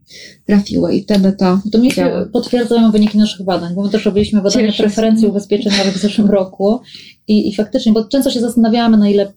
trafiły. 0.46 0.94
I 0.94 1.02
wtedy 1.02 1.32
to. 1.32 1.60
To 1.72 1.78
mi 1.78 1.90
potwierdzają 2.32 2.90
wyniki 2.90 3.18
naszych 3.18 3.46
badań, 3.46 3.74
bo 3.74 3.82
my 3.82 3.90
też 3.90 4.04
robiliśmy 4.04 4.42
badania 4.42 4.66
Cieszę 4.66 4.82
preferencji 4.82 5.28
ubezpieczeniowych 5.28 5.94
w 5.94 6.00
zeszłym 6.00 6.30
roku 6.30 6.80
i, 7.28 7.48
I 7.48 7.54
faktycznie, 7.54 7.92
bo 7.92 8.04
często 8.04 8.30
się 8.30 8.40
zastanawiamy, 8.40 8.96
na 8.96 9.08
ile 9.08 9.32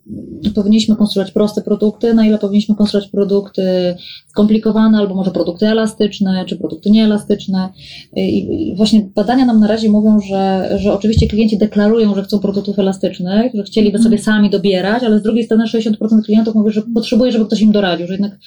powinniśmy 0.54 0.96
konstruować 0.96 1.32
proste 1.32 1.62
produkty, 1.62 2.14
na 2.14 2.26
ile 2.26 2.38
powinniśmy 2.38 2.74
konstruować 2.74 3.10
produkty 3.10 3.94
skomplikowane, 4.26 4.98
albo 4.98 5.14
może 5.14 5.30
produkty 5.30 5.66
elastyczne, 5.66 6.44
czy 6.44 6.56
produkty 6.56 6.90
nieelastyczne. 6.90 7.68
I, 8.16 8.68
i 8.70 8.76
właśnie 8.76 9.08
badania 9.14 9.44
nam 9.44 9.60
na 9.60 9.66
razie 9.66 9.90
mówią, 9.90 10.20
że, 10.20 10.70
że 10.80 10.92
oczywiście 10.92 11.28
klienci 11.28 11.58
deklarują, 11.58 12.14
że 12.14 12.22
chcą 12.22 12.38
produktów 12.38 12.78
elastycznych, 12.78 13.52
że 13.54 13.62
chcieliby 13.62 13.98
sobie 13.98 14.18
sami 14.18 14.50
dobierać, 14.50 15.02
ale 15.02 15.18
z 15.18 15.22
drugiej 15.22 15.44
strony 15.44 15.64
60% 15.64 16.22
klientów 16.24 16.54
mówi, 16.54 16.72
że 16.72 16.82
potrzebuje, 16.94 17.32
żeby 17.32 17.46
ktoś 17.46 17.60
im 17.60 17.72
doradził, 17.72 18.06
że 18.06 18.12
jednak 18.12 18.38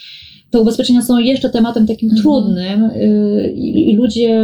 te 0.52 0.60
ubezpieczenia 0.60 1.02
są 1.02 1.18
jeszcze 1.18 1.50
tematem 1.50 1.88
takim 1.88 2.10
mhm. 2.10 2.22
trudnym 2.22 2.84
y, 2.84 3.54
i, 3.56 3.96
ludzie 3.96 4.44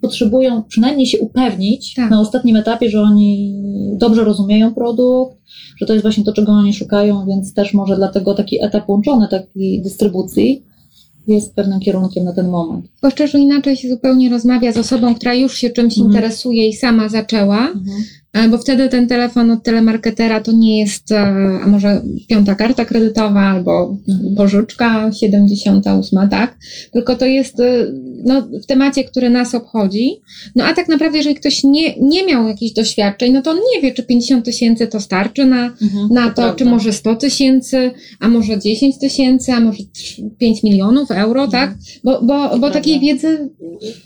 potrzebują 0.00 0.62
przynajmniej 0.62 1.06
się 1.06 1.18
upewnić 1.18 1.94
tak. 1.94 2.10
na 2.10 2.20
ostatnim 2.20 2.56
etapie, 2.56 2.90
że 2.90 3.02
oni 3.02 3.62
dobrze 3.92 4.24
rozumieją 4.24 4.74
produkt, 4.74 5.36
że 5.76 5.86
to 5.86 5.92
jest 5.92 6.02
właśnie 6.02 6.24
to, 6.24 6.32
czego 6.32 6.52
oni 6.52 6.74
szukają, 6.74 7.26
więc 7.26 7.54
też 7.54 7.74
może 7.74 7.96
dlatego 7.96 8.34
taki 8.34 8.64
etap 8.64 8.88
łączony 8.88 9.28
takiej 9.28 9.82
dystrybucji 9.82 10.64
jest 11.26 11.54
pewnym 11.54 11.80
kierunkiem 11.80 12.24
na 12.24 12.32
ten 12.32 12.48
moment. 12.48 12.86
Bo 13.02 13.10
szczerze 13.10 13.38
inaczej 13.38 13.76
się 13.76 13.88
zupełnie 13.88 14.30
rozmawia 14.30 14.72
z 14.72 14.76
osobą, 14.76 15.14
która 15.14 15.34
już 15.34 15.56
się 15.56 15.70
czymś 15.70 15.98
mhm. 15.98 16.06
interesuje 16.06 16.68
i 16.68 16.72
sama 16.72 17.08
zaczęła, 17.08 17.58
mhm. 17.58 18.02
E, 18.32 18.48
bo 18.48 18.58
wtedy 18.58 18.88
ten 18.88 19.06
telefon 19.06 19.50
od 19.50 19.62
telemarketera 19.62 20.40
to 20.40 20.52
nie 20.52 20.80
jest, 20.80 21.12
e, 21.12 21.18
a 21.62 21.66
może 21.66 22.02
piąta 22.28 22.54
karta 22.54 22.84
kredytowa 22.84 23.40
albo 23.40 23.96
pożyczka 24.36 25.12
78, 25.12 26.28
tak? 26.28 26.58
Tylko 26.92 27.16
to 27.16 27.26
jest 27.26 27.60
e, 27.60 27.86
no, 28.24 28.48
w 28.62 28.66
temacie, 28.66 29.04
który 29.04 29.30
nas 29.30 29.54
obchodzi. 29.54 30.20
No 30.56 30.64
a 30.64 30.74
tak 30.74 30.88
naprawdę, 30.88 31.18
jeżeli 31.18 31.36
ktoś 31.36 31.64
nie, 31.64 31.94
nie 32.00 32.26
miał 32.26 32.48
jakichś 32.48 32.74
doświadczeń, 32.74 33.32
no 33.32 33.42
to 33.42 33.50
on 33.50 33.58
nie 33.74 33.82
wie, 33.82 33.94
czy 33.94 34.02
50 34.02 34.44
tysięcy 34.44 34.86
to 34.86 35.00
starczy 35.00 35.44
na, 35.44 35.64
mhm, 35.82 36.08
na 36.10 36.30
to, 36.30 36.42
to 36.42 36.54
czy 36.54 36.64
może 36.64 36.92
100 36.92 37.16
tysięcy, 37.16 37.90
a 38.20 38.28
może 38.28 38.58
10 38.58 38.98
tysięcy, 38.98 39.52
a 39.52 39.60
może 39.60 39.82
5 40.38 40.62
milionów 40.62 41.10
euro, 41.10 41.44
mhm. 41.44 41.50
tak? 41.50 41.78
Bo, 42.04 42.22
bo, 42.22 42.58
bo 42.58 42.70
takiej 42.70 43.00
wiedzy 43.00 43.50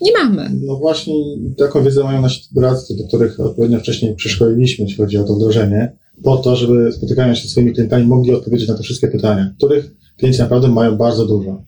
nie 0.00 0.12
mamy. 0.12 0.50
No 0.66 0.76
właśnie, 0.76 1.14
taką 1.58 1.84
wiedzę 1.84 2.04
mają 2.04 2.22
nasi 2.22 2.42
doradcy, 2.52 2.96
do 2.96 3.08
których 3.08 3.40
odpowiednio 3.40 3.78
wcześniej 3.78 4.11
przeszkoliliśmy, 4.14 4.84
jeśli 4.84 4.98
chodzi 5.04 5.18
o 5.18 5.24
to 5.24 5.34
wdrożenie, 5.34 5.92
po 6.22 6.36
to, 6.36 6.56
żeby 6.56 6.92
spotykając 6.92 7.38
się 7.38 7.48
z 7.48 7.50
swoimi 7.50 7.72
klientami 7.72 8.06
mogli 8.06 8.34
odpowiedzieć 8.34 8.68
na 8.68 8.74
te 8.74 8.82
wszystkie 8.82 9.08
pytania, 9.08 9.52
których 9.58 9.90
klienci 10.16 10.40
naprawdę 10.40 10.68
mają 10.68 10.96
bardzo 10.96 11.26
dużo. 11.26 11.62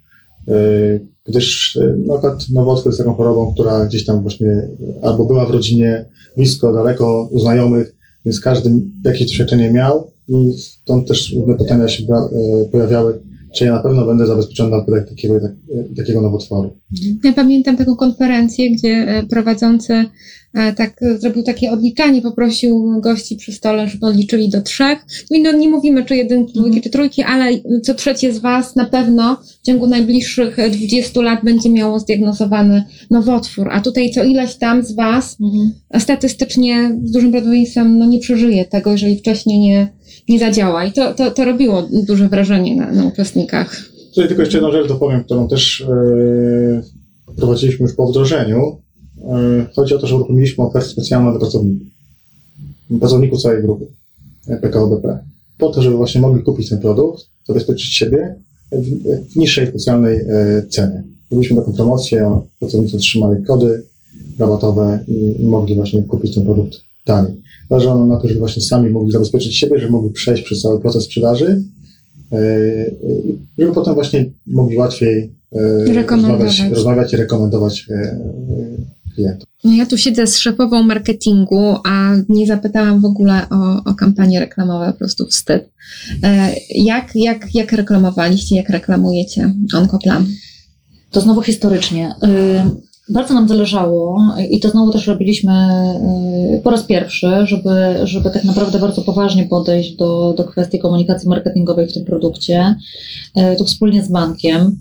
Yy, 0.46 1.06
gdyż 1.26 1.76
yy, 1.80 1.96
na 2.06 2.14
przykład 2.14 2.46
nowotwór 2.52 2.86
jest 2.86 2.98
taką 2.98 3.14
chorobą, 3.14 3.52
która 3.54 3.86
gdzieś 3.86 4.04
tam 4.04 4.22
właśnie 4.22 4.68
albo 5.02 5.24
była 5.24 5.46
w 5.46 5.50
rodzinie, 5.50 6.04
blisko, 6.36 6.72
daleko, 6.72 7.28
u 7.30 7.40
znajomych, 7.40 7.94
więc 8.24 8.40
każdy 8.40 8.70
jakieś 9.04 9.26
doświadczenie 9.26 9.72
miał 9.72 10.10
i 10.28 10.52
stąd 10.58 11.08
też 11.08 11.34
różne 11.36 11.54
pytania 11.54 11.88
się 11.88 12.02
yy, 12.02 12.68
pojawiały, 12.72 13.18
czy 13.54 13.64
ja 13.64 13.72
na 13.72 13.82
pewno 13.82 14.06
będę 14.06 14.26
zabezpieczony 14.26 14.70
na 14.70 14.80
wypadek 14.80 15.08
takiego, 15.08 15.40
tak, 15.40 15.52
takiego 15.96 16.20
nowotworu. 16.20 16.76
Ja 17.24 17.32
pamiętam 17.32 17.76
taką 17.76 17.96
konferencję, 17.96 18.70
gdzie 18.70 19.24
prowadzący 19.30 20.04
E, 20.54 20.72
tak 20.72 21.00
zrobił 21.18 21.42
takie 21.42 21.70
odliczanie, 21.70 22.22
poprosił 22.22 23.00
gości 23.00 23.36
przy 23.36 23.52
stole, 23.52 23.88
żeby 23.88 24.06
odliczyli 24.06 24.48
do 24.48 24.62
trzech. 24.62 24.98
No, 25.30 25.52
nie 25.52 25.68
mówimy, 25.68 26.04
czy 26.04 26.16
jedynki, 26.16 26.52
dwójki, 26.52 26.68
mhm. 26.68 26.82
czy 26.82 26.90
trójki, 26.90 27.22
ale 27.22 27.50
co 27.82 27.94
trzecie 27.94 28.32
z 28.32 28.38
Was 28.38 28.76
na 28.76 28.84
pewno 28.84 29.36
w 29.62 29.66
ciągu 29.66 29.86
najbliższych 29.86 30.56
20 30.70 31.22
lat 31.22 31.44
będzie 31.44 31.70
miało 31.70 31.98
zdiagnozowany 31.98 32.84
nowotwór, 33.10 33.68
a 33.72 33.80
tutaj 33.80 34.10
co 34.10 34.24
ileś 34.24 34.56
tam 34.56 34.84
z 34.84 34.94
Was 34.94 35.36
mhm. 35.40 35.72
statystycznie 35.98 36.98
z 37.04 37.10
dużym 37.10 37.30
prawdopodobieństwem 37.30 37.98
no, 37.98 38.06
nie 38.06 38.18
przeżyje 38.18 38.64
tego, 38.64 38.92
jeżeli 38.92 39.18
wcześniej 39.18 39.58
nie, 39.58 39.88
nie 40.28 40.38
zadziała. 40.38 40.84
I 40.84 40.92
to, 40.92 41.14
to, 41.14 41.30
to 41.30 41.44
robiło 41.44 41.88
duże 42.06 42.28
wrażenie 42.28 42.76
na, 42.76 42.92
na 42.92 43.06
uczestnikach. 43.06 43.82
Tutaj 44.14 44.28
tylko 44.28 44.42
jeszcze 44.42 44.58
jedną 44.58 44.72
rzecz 44.72 44.88
dopowiem, 44.88 45.24
którą 45.24 45.48
też 45.48 45.84
yy, 47.26 47.34
prowadziliśmy 47.36 47.82
już 47.86 47.94
po 47.94 48.06
wdrożeniu 48.06 48.84
E, 49.28 49.66
chodzi 49.74 49.94
o 49.94 49.98
to, 49.98 50.06
że 50.06 50.16
uruchomiliśmy 50.16 50.64
ofertę 50.64 50.88
specjalną 50.88 51.30
dla 51.30 51.40
pracowników. 51.40 51.86
Pracowników 53.00 53.42
całej 53.42 53.62
grupy 53.62 53.86
e, 54.48 54.56
PKOBP. 54.56 55.18
Po 55.58 55.70
to, 55.70 55.82
żeby 55.82 55.96
właśnie 55.96 56.20
mogli 56.20 56.42
kupić 56.42 56.68
ten 56.68 56.78
produkt, 56.78 57.26
zabezpieczyć 57.48 57.94
siebie 57.94 58.34
w, 58.72 59.36
niższej 59.36 59.66
specjalnej 59.66 60.16
e, 60.16 60.62
cenie. 60.68 61.02
Robiliśmy 61.30 61.56
taką 61.56 61.72
promocję, 61.72 62.40
pracownicy 62.60 62.96
otrzymali 62.96 63.44
kody 63.44 63.82
rabatowe 64.38 65.04
i 65.08 65.44
mogli 65.46 65.74
właśnie 65.74 66.02
kupić 66.02 66.34
ten 66.34 66.44
produkt 66.44 66.80
taniej. 67.04 67.34
Zależało 67.70 68.06
na 68.06 68.16
to, 68.16 68.28
żeby 68.28 68.40
właśnie 68.40 68.62
sami 68.62 68.90
mogli 68.90 69.12
zabezpieczyć 69.12 69.56
siebie, 69.56 69.78
żeby 69.78 69.92
mogli 69.92 70.10
przejść 70.10 70.42
przez 70.42 70.60
cały 70.60 70.80
proces 70.80 71.04
sprzedaży, 71.04 71.62
żeby 73.58 73.72
potem 73.72 73.94
właśnie 73.94 74.24
mogli 74.46 74.76
łatwiej 74.76 75.30
rozmawiać, 76.06 76.62
rozmawiać 76.70 77.12
i 77.12 77.16
rekomendować 77.16 77.86
klientów. 79.14 79.48
No 79.64 79.72
ja 79.72 79.86
tu 79.86 79.98
siedzę 79.98 80.26
z 80.26 80.38
szefową 80.38 80.82
marketingu, 80.82 81.76
a 81.84 82.14
nie 82.28 82.46
zapytałam 82.46 83.00
w 83.00 83.04
ogóle 83.04 83.46
o, 83.50 83.90
o 83.90 83.94
kampanie 83.94 84.40
reklamowe, 84.40 84.92
po 84.92 84.98
prostu 84.98 85.26
wstyd. 85.26 85.70
E, 86.22 86.54
jak, 86.74 87.10
jak, 87.14 87.54
jak 87.54 87.72
reklamowaliście, 87.72 88.56
jak 88.56 88.68
reklamujecie 88.68 89.54
Onkoplan? 89.74 90.26
To 91.10 91.20
znowu 91.20 91.42
historycznie. 91.42 92.14
Bardzo 93.08 93.34
nam 93.34 93.48
zależało 93.48 94.22
i 94.50 94.60
to 94.60 94.70
znowu 94.70 94.92
też 94.92 95.06
robiliśmy 95.06 95.52
y, 96.58 96.62
po 96.62 96.70
raz 96.70 96.82
pierwszy, 96.82 97.28
żeby, 97.44 97.96
żeby 98.04 98.30
tak 98.30 98.44
naprawdę 98.44 98.78
bardzo 98.78 99.02
poważnie 99.02 99.46
podejść 99.46 99.96
do, 99.96 100.34
do 100.36 100.44
kwestii 100.44 100.78
komunikacji 100.78 101.28
marketingowej 101.28 101.88
w 101.88 101.92
tym 101.92 102.04
produkcie. 102.04 102.74
Y, 103.36 103.56
tu 103.56 103.64
wspólnie 103.64 104.04
z 104.04 104.08
bankiem 104.08 104.80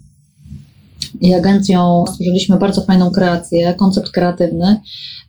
i 1.22 1.34
agencją 1.34 2.06
stworzyliśmy 2.08 2.58
bardzo 2.58 2.82
fajną 2.82 3.12
kreację, 3.12 3.74
koncept 3.74 4.10
kreatywny, 4.10 4.82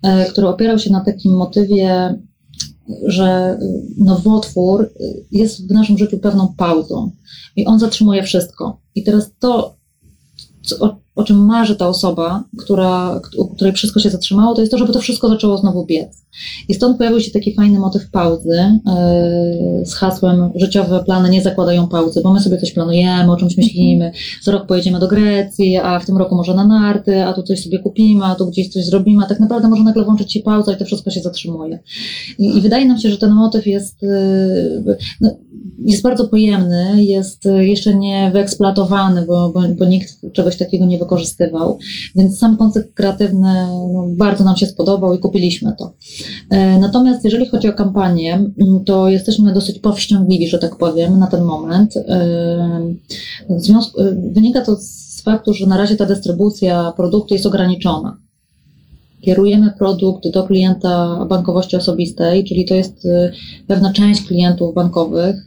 y, 0.06 0.30
który 0.30 0.48
opierał 0.48 0.78
się 0.78 0.90
na 0.90 1.00
takim 1.00 1.32
motywie, 1.32 2.14
że 3.06 3.58
nowotwór 3.98 4.92
jest 5.32 5.68
w 5.68 5.70
naszym 5.70 5.98
życiu 5.98 6.18
pewną 6.18 6.54
pauzą 6.56 7.10
i 7.56 7.66
on 7.66 7.78
zatrzymuje 7.78 8.22
wszystko. 8.22 8.80
I 8.94 9.02
teraz 9.02 9.30
to, 9.38 9.76
o, 10.80 11.03
o 11.14 11.24
czym 11.24 11.44
marzy 11.44 11.76
ta 11.76 11.88
osoba, 11.88 12.44
która, 12.58 13.20
u 13.36 13.46
której 13.46 13.72
wszystko 13.72 14.00
się 14.00 14.10
zatrzymało, 14.10 14.54
to 14.54 14.60
jest 14.60 14.72
to, 14.72 14.78
żeby 14.78 14.92
to 14.92 15.00
wszystko 15.00 15.28
zaczęło 15.28 15.58
znowu 15.58 15.86
biec. 15.86 16.24
I 16.68 16.74
stąd 16.74 16.98
pojawił 16.98 17.20
się 17.20 17.30
taki 17.30 17.54
fajny 17.54 17.78
motyw 17.78 18.10
pauzy 18.10 18.80
yy, 19.78 19.86
z 19.86 19.94
hasłem 19.94 20.50
życiowe 20.54 21.04
plany 21.04 21.30
nie 21.30 21.42
zakładają 21.42 21.88
pauzy, 21.88 22.20
bo 22.24 22.32
my 22.32 22.40
sobie 22.40 22.58
coś 22.58 22.72
planujemy, 22.72 23.32
o 23.32 23.36
czymś 23.36 23.56
myślimy. 23.56 24.12
Za 24.42 24.52
rok 24.52 24.66
pojedziemy 24.66 24.98
do 24.98 25.08
Grecji, 25.08 25.76
a 25.76 25.98
w 25.98 26.06
tym 26.06 26.16
roku 26.16 26.34
może 26.34 26.54
na 26.54 26.66
narty, 26.66 27.24
a 27.24 27.32
tu 27.32 27.42
coś 27.42 27.62
sobie 27.64 27.78
kupimy, 27.78 28.24
a 28.24 28.34
tu 28.34 28.46
gdzieś 28.46 28.68
coś 28.68 28.84
zrobimy, 28.84 29.24
a 29.24 29.28
tak 29.28 29.40
naprawdę 29.40 29.68
może 29.68 29.82
nagle 29.82 30.04
włączyć 30.04 30.32
się 30.32 30.40
pauza 30.40 30.72
i 30.72 30.76
to 30.76 30.84
wszystko 30.84 31.10
się 31.10 31.20
zatrzymuje. 31.20 31.78
I, 32.38 32.56
i 32.56 32.60
wydaje 32.60 32.86
nam 32.86 32.98
się, 32.98 33.10
że 33.10 33.18
ten 33.18 33.32
motyw 33.32 33.66
jest, 33.66 34.02
yy, 34.02 34.96
no, 35.20 35.30
jest 35.84 36.02
bardzo 36.02 36.28
pojemny, 36.28 37.04
jest 37.04 37.44
jeszcze 37.58 37.94
nie 37.94 38.30
wyeksploatowany, 38.32 39.26
bo, 39.26 39.50
bo, 39.54 39.62
bo 39.78 39.84
nikt 39.84 40.32
czegoś 40.32 40.56
takiego 40.56 40.86
nie 40.86 40.98
wykorzystywał. 41.04 41.78
Więc 42.16 42.38
sam 42.38 42.56
koncept 42.56 42.94
kreatywny 42.94 43.66
no, 43.92 44.06
bardzo 44.16 44.44
nam 44.44 44.56
się 44.56 44.66
spodobał 44.66 45.14
i 45.14 45.18
kupiliśmy 45.18 45.72
to. 45.78 45.92
E, 46.50 46.78
natomiast 46.78 47.24
jeżeli 47.24 47.46
chodzi 47.46 47.68
o 47.68 47.72
kampanię, 47.72 48.34
mm, 48.34 48.84
to 48.84 49.08
jesteśmy 49.08 49.52
dosyć 49.52 49.78
powściągliwi, 49.78 50.48
że 50.48 50.58
tak 50.58 50.76
powiem, 50.76 51.18
na 51.18 51.26
ten 51.26 51.44
moment. 51.44 51.96
E, 51.96 52.94
związku, 53.56 54.00
e, 54.00 54.16
wynika 54.32 54.60
to 54.60 54.76
z 54.76 55.22
faktu, 55.22 55.54
że 55.54 55.66
na 55.66 55.76
razie 55.76 55.96
ta 55.96 56.06
dystrybucja 56.06 56.92
produktu 56.96 57.34
jest 57.34 57.46
ograniczona. 57.46 58.23
Kierujemy 59.24 59.72
produkt 59.78 60.28
do 60.28 60.42
klienta 60.42 61.24
bankowości 61.28 61.76
osobistej, 61.76 62.44
czyli 62.44 62.64
to 62.64 62.74
jest 62.74 63.08
pewna 63.66 63.92
część 63.92 64.26
klientów 64.26 64.74
bankowych 64.74 65.44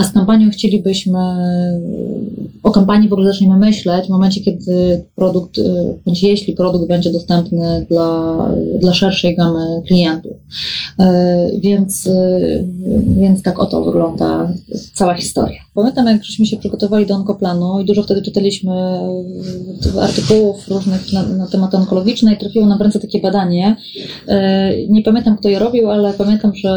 a 0.00 0.04
z 0.04 0.12
kampanią 0.12 0.50
chcielibyśmy, 0.50 1.18
o 2.62 2.70
kampanii 2.70 3.08
w 3.08 3.12
ogóle 3.12 3.32
zaczniemy 3.32 3.58
myśleć 3.58 4.06
w 4.06 4.10
momencie, 4.10 4.40
kiedy 4.40 5.04
produkt, 5.14 5.60
bądź 6.06 6.22
jeśli 6.22 6.52
produkt 6.52 6.88
będzie 6.88 7.12
dostępny 7.12 7.86
dla, 7.90 8.36
dla 8.80 8.94
szerszej 8.94 9.36
gamy 9.36 9.82
klientów. 9.86 10.32
Więc, 11.58 12.08
więc 13.06 13.42
tak 13.42 13.58
oto 13.58 13.84
wygląda 13.84 14.52
cała 14.94 15.14
historia. 15.14 15.60
Pamiętam, 15.74 16.06
jak 16.06 16.24
żeśmy 16.24 16.46
się 16.46 16.56
przygotowali 16.56 17.06
do 17.06 17.14
onkoplanu 17.14 17.80
i 17.80 17.84
dużo 17.84 18.02
wtedy 18.02 18.22
czytaliśmy 18.22 18.72
artykułów 20.00 20.68
różnych 20.68 21.12
na, 21.12 21.22
na 21.22 21.46
temat 21.46 21.74
onkologiczne 21.74 22.32
i 22.32 22.38
trafiło 22.38 22.66
nam 22.66 22.78
w 22.78 22.80
ręce 22.80 23.00
takie 23.00 23.20
badanie. 23.20 23.76
E, 24.28 24.86
nie 24.86 25.02
pamiętam, 25.02 25.36
kto 25.36 25.48
je 25.48 25.58
robił, 25.58 25.90
ale 25.90 26.12
pamiętam, 26.12 26.52
że 26.54 26.70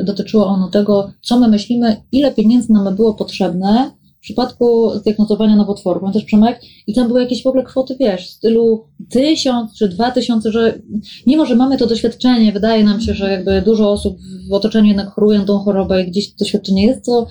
e, 0.00 0.04
dotyczyło 0.04 0.46
ono 0.46 0.68
tego, 0.68 1.10
co 1.20 1.38
my 1.40 1.48
myślimy, 1.48 1.96
ile 2.12 2.30
pieniędzy 2.30 2.72
nam 2.72 2.96
było 2.96 3.14
potrzebne 3.14 3.90
w 4.20 4.22
przypadku 4.22 4.90
zdiagnozowania 4.98 5.56
nowotworu. 5.56 6.00
Pamiętasz 6.00 6.24
Przemek? 6.24 6.60
I 6.86 6.94
tam 6.94 7.08
były 7.08 7.20
jakieś 7.20 7.42
w 7.42 7.46
ogóle 7.46 7.64
kwoty, 7.64 7.96
wiesz, 8.00 8.28
w 8.28 8.30
stylu 8.30 8.84
tysiąc 9.10 9.74
czy 9.74 9.88
dwa 9.88 10.10
tysiące, 10.10 10.52
że 10.52 10.78
mimo, 11.26 11.46
że 11.46 11.56
mamy 11.56 11.78
to 11.78 11.86
doświadczenie, 11.86 12.52
wydaje 12.52 12.84
nam 12.84 13.00
się, 13.00 13.14
że 13.14 13.30
jakby 13.30 13.62
dużo 13.62 13.90
osób 13.90 14.18
w 14.48 14.52
otoczeniu 14.52 14.88
jednak 14.88 15.10
chorują 15.10 15.44
tą 15.44 15.58
chorobę 15.58 16.02
i 16.02 16.10
gdzieś 16.10 16.30
to 16.30 16.38
doświadczenie 16.38 16.86
jest, 16.86 17.04
to 17.04 17.26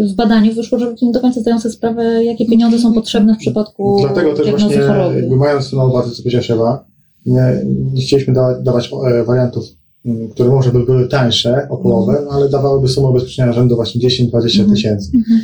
w 0.00 0.14
badaniu 0.14 0.54
wyszło, 0.54 0.78
że 0.78 0.90
ludzie 0.90 1.06
nie 1.06 1.12
do 1.12 1.20
końca 1.20 1.40
zdają 1.40 1.60
sobie 1.60 1.74
sprawę, 1.74 2.24
jakie 2.24 2.46
pieniądze 2.46 2.78
są 2.78 2.92
potrzebne 2.92 3.34
w 3.34 3.38
przypadku 3.38 3.96
Dlatego 4.00 4.34
też 4.34 4.50
właśnie, 4.50 4.78
choroby. 4.78 5.16
jakby 5.16 5.36
mając 5.36 5.72
na 5.72 5.84
uwadze, 5.84 6.10
co 6.10 6.22
powiedziała 6.22 6.60
Ewa, 6.60 6.84
nie, 7.26 7.64
nie 7.94 8.02
chcieliśmy 8.02 8.34
dawać, 8.34 8.64
dawać 8.64 8.90
e, 9.06 9.24
wariantów 9.24 9.64
Mm, 10.04 10.28
które 10.28 10.48
może 10.48 10.72
by 10.72 10.84
były 10.84 11.08
tańsze 11.08 11.66
o 11.70 11.76
połowę, 11.76 12.22
no, 12.24 12.30
ale 12.30 12.48
dawałyby 12.48 12.88
sumę 12.88 13.08
ubezpieczenia 13.08 13.52
rzędu 13.52 13.76
właśnie 13.76 14.00
10-20 14.00 14.24
mhm. 14.24 14.70
tysięcy. 14.70 15.10
Mhm. 15.14 15.40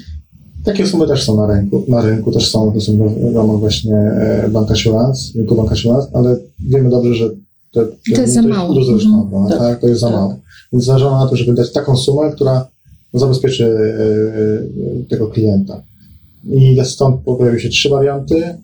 Takie 0.66 0.86
sumy 0.86 1.06
też 1.06 1.24
są 1.24 1.36
na 1.36 1.46
rynku, 1.46 1.84
na 1.88 2.02
rynku 2.02 2.32
też 2.32 2.50
są, 2.50 2.72
to 2.72 2.80
są 2.80 2.92
w 3.32 3.34
ramach 3.34 3.58
właśnie 3.58 3.94
e, 3.94 4.48
Bank 4.48 4.70
Assurance, 4.70 5.38
rynku 5.38 5.54
Bank 5.54 5.72
Assurance, 5.72 6.08
ale 6.12 6.36
wiemy 6.60 6.90
dobrze, 6.90 7.14
że 7.14 7.30
te, 7.72 7.86
te, 7.86 8.14
to 8.14 8.20
jest 8.20 8.34
za 8.34 8.42
mało. 8.42 8.74
Już 8.74 9.04
mhm. 9.04 9.48
tak. 9.48 9.58
tak, 9.58 9.80
to 9.80 9.88
jest 9.88 10.00
za 10.00 10.06
tak. 10.06 10.16
mało. 10.16 10.36
Więc 10.72 10.84
zależy 10.84 11.04
na 11.04 11.26
to, 11.26 11.36
żeby 11.36 11.54
dać 11.54 11.72
taką 11.72 11.96
sumę, 11.96 12.32
która 12.32 12.68
zabezpieczy 13.14 13.64
e, 13.64 13.70
e, 13.70 15.04
tego 15.08 15.26
klienta. 15.26 15.82
I 16.44 16.80
stąd 16.84 17.20
pojawiły 17.20 17.60
się 17.60 17.68
trzy 17.68 17.88
warianty 17.88 18.54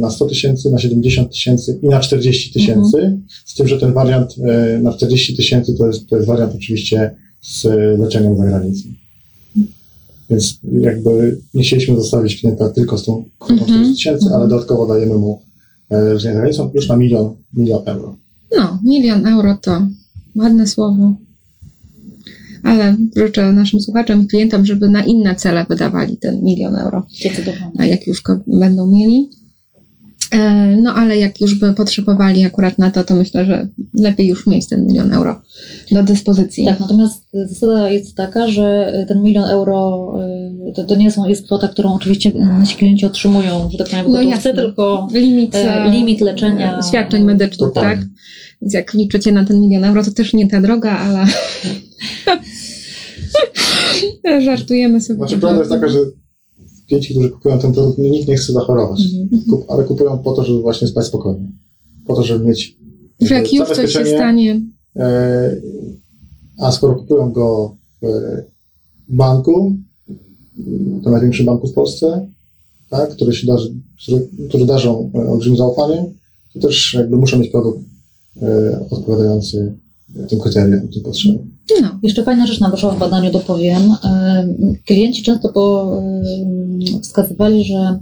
na 0.00 0.10
100 0.10 0.26
tysięcy, 0.26 0.70
na 0.70 0.78
70 0.78 1.30
tysięcy 1.30 1.78
i 1.82 1.88
na 1.88 2.00
40 2.00 2.52
tysięcy. 2.52 2.96
Mhm. 2.96 3.22
Z 3.46 3.54
tym, 3.54 3.68
że 3.68 3.80
ten 3.80 3.92
wariant 3.92 4.34
e, 4.38 4.78
na 4.82 4.92
40 4.92 5.36
tysięcy 5.36 5.74
to 5.74 5.86
jest, 5.86 6.08
to 6.08 6.16
jest 6.16 6.28
wariant 6.28 6.54
oczywiście 6.54 7.16
z 7.42 7.64
leczeniem 7.98 8.36
za 8.36 8.44
granicą. 8.44 8.88
Więc 10.32 10.58
jakby 10.80 11.38
nie 11.54 11.62
chcieliśmy 11.62 11.96
zostawić 11.96 12.40
klienta 12.40 12.68
tylko 12.68 12.98
z 12.98 13.04
tą 13.04 13.24
kwotą 13.38 13.52
mhm. 13.52 13.70
40 13.70 13.94
tysięcy, 13.94 14.26
ale 14.34 14.48
dodatkowo 14.48 14.86
dajemy 14.86 15.14
mu 15.14 15.42
e, 15.90 16.18
za 16.18 16.32
granicą 16.32 16.70
już 16.74 16.88
na 16.88 16.96
milion, 16.96 17.34
milion 17.54 17.82
euro. 17.86 18.16
No, 18.56 18.78
milion 18.84 19.26
euro 19.26 19.58
to 19.62 19.86
ładne 20.36 20.66
słowo 20.66 21.14
ale 22.62 22.96
życzę 23.16 23.52
naszym 23.52 23.80
słuchaczom 23.80 24.22
i 24.22 24.26
klientom, 24.26 24.66
żeby 24.66 24.88
na 24.88 25.04
inne 25.04 25.34
cele 25.34 25.66
wydawali 25.68 26.16
ten 26.16 26.42
milion 26.42 26.76
euro. 26.76 27.06
A 27.78 27.86
jak 27.86 28.06
już 28.06 28.22
go 28.22 28.40
będą 28.46 28.86
mieli. 28.86 29.28
E, 30.32 30.76
no 30.82 30.94
ale 30.94 31.18
jak 31.18 31.40
już 31.40 31.54
by 31.54 31.72
potrzebowali 31.72 32.44
akurat 32.44 32.78
na 32.78 32.90
to, 32.90 33.04
to 33.04 33.14
myślę, 33.14 33.44
że 33.44 33.68
lepiej 33.94 34.26
już 34.26 34.46
mieć 34.46 34.68
ten 34.68 34.86
milion 34.86 35.12
euro 35.12 35.42
do 35.90 36.02
dyspozycji. 36.02 36.64
Tak, 36.64 36.80
natomiast 36.80 37.28
zasada 37.32 37.90
jest 37.90 38.16
taka, 38.16 38.48
że 38.48 38.92
ten 39.08 39.22
milion 39.22 39.44
euro 39.44 40.12
e, 40.68 40.72
to, 40.72 40.84
to 40.84 40.96
nie 40.96 41.10
są, 41.10 41.28
jest 41.28 41.46
kwota, 41.46 41.68
którą 41.68 41.94
oczywiście 41.94 42.32
nasi 42.34 42.76
klienci 42.76 43.06
otrzymują, 43.06 43.70
że 43.70 43.78
tak 43.78 43.88
powiem, 44.04 44.30
no 44.30 44.52
tylko 44.52 45.08
limit, 45.12 45.54
e, 45.54 45.90
limit 45.90 46.20
leczenia. 46.20 46.80
Świadczeń 46.88 47.24
medycznych, 47.24 47.72
tak? 47.72 47.98
Więc 48.62 48.74
jak 48.74 48.94
liczycie 48.94 49.32
na 49.32 49.44
ten 49.44 49.60
milion 49.60 49.84
euro, 49.84 50.04
to 50.04 50.10
też 50.10 50.32
nie 50.32 50.48
ta 50.48 50.60
droga, 50.60 50.98
ale 50.98 51.26
żartujemy 54.44 55.00
sobie. 55.00 55.18
Znaczy 55.18 55.38
prawda 55.38 55.58
jest 55.58 55.70
taka, 55.70 55.88
że 55.88 55.98
klienci, 56.92 57.14
którzy 57.14 57.30
kupują 57.30 57.58
ten 57.58 57.72
produkt, 57.72 57.98
nikt 57.98 58.28
nie 58.28 58.36
chce 58.36 58.52
zachorować, 58.52 59.00
mhm. 59.14 59.62
ale 59.68 59.84
kupują 59.84 60.18
po 60.18 60.32
to, 60.32 60.44
żeby 60.44 60.60
właśnie 60.60 60.88
spać 60.88 61.06
spokojnie. 61.06 61.48
Po 62.06 62.14
to, 62.16 62.22
żeby 62.22 62.44
mieć 62.44 62.76
jak 63.20 63.52
już 63.52 63.68
coś 63.68 63.92
się 63.92 64.06
stanie. 64.06 64.62
E, 64.96 65.56
a 66.58 66.72
skoro 66.72 66.94
kupują 66.94 67.32
go 67.32 67.76
w 68.02 68.06
banku, 69.08 69.76
to 71.04 71.10
największy 71.10 71.44
banku 71.44 71.68
w 71.68 71.72
Polsce, 71.72 72.28
tak, 72.90 73.10
który 73.10 73.32
się 73.32 73.46
darzy, 73.46 73.74
który, 74.02 74.28
który 74.48 74.66
darzą 74.66 75.10
olbrzymim 75.14 75.58
zaufaniem, 75.58 76.04
to 76.54 76.60
też 76.60 76.94
jakby 76.94 77.16
muszą 77.16 77.38
mieć 77.38 77.50
produkt 77.50 77.80
e, 78.42 78.80
odpowiadający 78.90 79.74
tym 80.28 80.40
kryterium, 80.40 80.88
tym 80.88 81.02
potrzebom. 81.02 81.51
No. 81.82 81.98
Jeszcze 82.02 82.22
fajna 82.22 82.46
rzecz 82.46 82.60
nam 82.60 82.70
wyszła 82.70 82.90
w 82.90 82.98
badaniu, 82.98 83.32
dopowiem. 83.32 83.96
E, 84.04 84.46
klienci 84.86 85.22
często 85.22 85.48
po, 85.48 85.96
e, 86.96 87.00
wskazywali, 87.02 87.64
że 87.64 87.98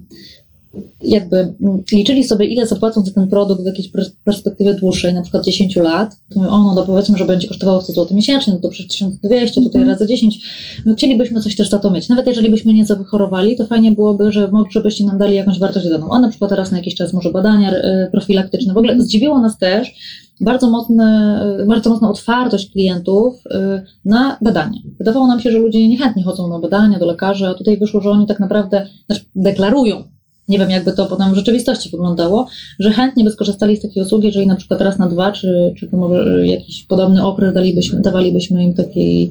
jakby 1.02 1.52
liczyli 1.92 2.24
sobie, 2.24 2.46
ile 2.46 2.66
zapłacą 2.66 3.04
za 3.04 3.12
ten 3.12 3.28
produkt 3.28 3.62
w 3.62 3.66
jakiejś 3.66 3.90
perspektywie 4.24 4.74
dłuższej, 4.74 5.14
na 5.14 5.22
przykład 5.22 5.44
10 5.44 5.76
lat. 5.76 6.16
Ono, 6.36 6.74
no 6.74 6.86
powiedzmy, 6.86 7.18
że 7.18 7.24
będzie 7.24 7.48
kosztowało 7.48 7.82
100 7.82 7.92
zł 7.92 8.16
miesięcznie, 8.16 8.52
no 8.52 8.58
to 8.58 8.68
przecież 8.68 8.92
1200, 8.92 9.60
tutaj 9.60 9.80
mhm. 9.80 9.88
razy 9.88 10.06
10. 10.06 10.40
No, 10.86 10.94
chcielibyśmy 10.94 11.40
coś 11.40 11.56
też 11.56 11.70
za 11.70 11.78
to 11.78 11.90
mieć. 11.90 12.08
Nawet 12.08 12.26
jeżeli 12.26 12.50
byśmy 12.50 12.72
nieco 12.72 12.96
wychorowali, 12.96 13.56
to 13.56 13.66
fajnie 13.66 13.92
byłoby, 13.92 14.32
że 14.32 14.50
żebyście 14.70 15.04
nam 15.04 15.18
dali 15.18 15.34
jakąś 15.34 15.58
wartość 15.58 15.86
dodaną. 15.86 16.12
A 16.12 16.18
na 16.18 16.28
przykład 16.28 16.50
teraz 16.50 16.70
na 16.70 16.76
jakiś 16.76 16.94
czas 16.94 17.12
może 17.12 17.30
badania 17.30 17.70
e, 17.70 18.08
profilaktyczne. 18.12 18.74
W 18.74 18.76
ogóle 18.76 19.02
zdziwiło 19.02 19.40
nas 19.40 19.58
też, 19.58 19.94
bardzo, 20.40 20.70
mocne, 20.70 21.40
bardzo 21.66 21.90
mocna 21.90 22.10
otwartość 22.10 22.70
klientów 22.70 23.34
y, 23.46 23.82
na 24.04 24.38
badania. 24.42 24.80
Wydawało 24.98 25.26
nam 25.26 25.40
się, 25.40 25.50
że 25.50 25.58
ludzie 25.58 25.88
niechętnie 25.88 26.24
chodzą 26.24 26.48
na 26.48 26.58
badania 26.58 26.98
do 26.98 27.06
lekarzy, 27.06 27.48
a 27.48 27.54
tutaj 27.54 27.78
wyszło, 27.78 28.00
że 28.00 28.10
oni 28.10 28.26
tak 28.26 28.40
naprawdę 28.40 28.86
znaczy 29.06 29.24
deklarują, 29.36 30.04
nie 30.50 30.58
wiem 30.58 30.70
jakby 30.70 30.92
to 30.92 31.06
potem 31.06 31.32
w 31.32 31.36
rzeczywistości 31.36 31.90
wyglądało, 31.90 32.46
że 32.78 32.90
chętnie 32.90 33.24
by 33.24 33.30
skorzystali 33.30 33.76
z 33.76 33.82
takiej 33.82 34.02
usługi, 34.02 34.26
jeżeli 34.26 34.46
na 34.46 34.56
przykład 34.56 34.80
raz 34.80 34.98
na 34.98 35.08
dwa, 35.08 35.32
czy, 35.32 35.74
czy 35.76 35.88
może 35.92 36.46
jakiś 36.46 36.82
podobny 36.82 37.26
okres 37.26 37.54
dalibyśmy, 37.54 38.00
dawalibyśmy 38.00 38.64
im 38.64 38.74
takiej, 38.74 39.30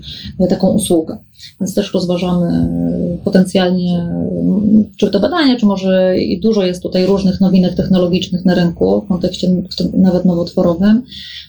taką 0.49 0.69
usługę. 0.69 1.17
Więc 1.61 1.75
też 1.75 1.93
rozważamy 1.93 2.69
potencjalnie, 3.23 4.09
czy 4.97 5.09
to 5.09 5.19
badania, 5.19 5.57
czy 5.59 5.65
może 5.65 6.17
i 6.17 6.39
dużo 6.39 6.65
jest 6.65 6.83
tutaj 6.83 7.05
różnych 7.05 7.41
nowinek 7.41 7.75
technologicznych 7.75 8.45
na 8.45 8.55
rynku 8.55 9.01
w 9.01 9.07
kontekście 9.07 9.47
nawet 9.93 10.25
nowotworowym, 10.25 11.01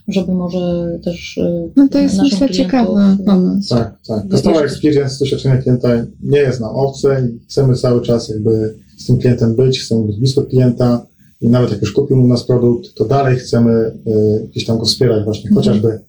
żeby 0.09 0.33
może 0.33 0.89
też. 1.05 1.39
E, 1.39 1.69
no 1.77 1.89
to 1.89 1.99
jest 1.99 2.23
myślę 2.23 2.51
ciekawy 2.51 2.93
pomysł. 3.27 3.75
Tak, 3.75 3.95
tak. 4.07 4.29
Customer 4.31 4.65
experience, 4.65 5.19
doświadczenie 5.21 5.63
klienta 5.63 5.89
nie 6.23 6.39
jest 6.39 6.61
nam 6.61 6.77
obce 6.77 7.23
i 7.27 7.39
chcemy 7.49 7.75
cały 7.75 8.03
czas 8.03 8.29
jakby 8.29 8.75
z 9.01 9.07
tym 9.07 9.19
klientem 9.19 9.55
być, 9.55 9.81
chcemy 9.81 10.07
być 10.07 10.17
blisko 10.17 10.43
klienta 10.43 11.07
i 11.41 11.49
nawet 11.49 11.71
jak 11.71 11.81
już 11.81 11.93
kupił 11.93 12.23
u 12.23 12.29
nas 12.29 12.45
produkt, 12.45 12.95
to 12.95 13.05
dalej 13.05 13.37
chcemy 13.37 13.93
y, 14.07 14.47
gdzieś 14.51 14.65
tam 14.65 14.79
go 14.79 14.85
wspierać 14.85 15.25
właśnie, 15.25 15.51
mhm. 15.51 15.55
chociażby 15.57 16.01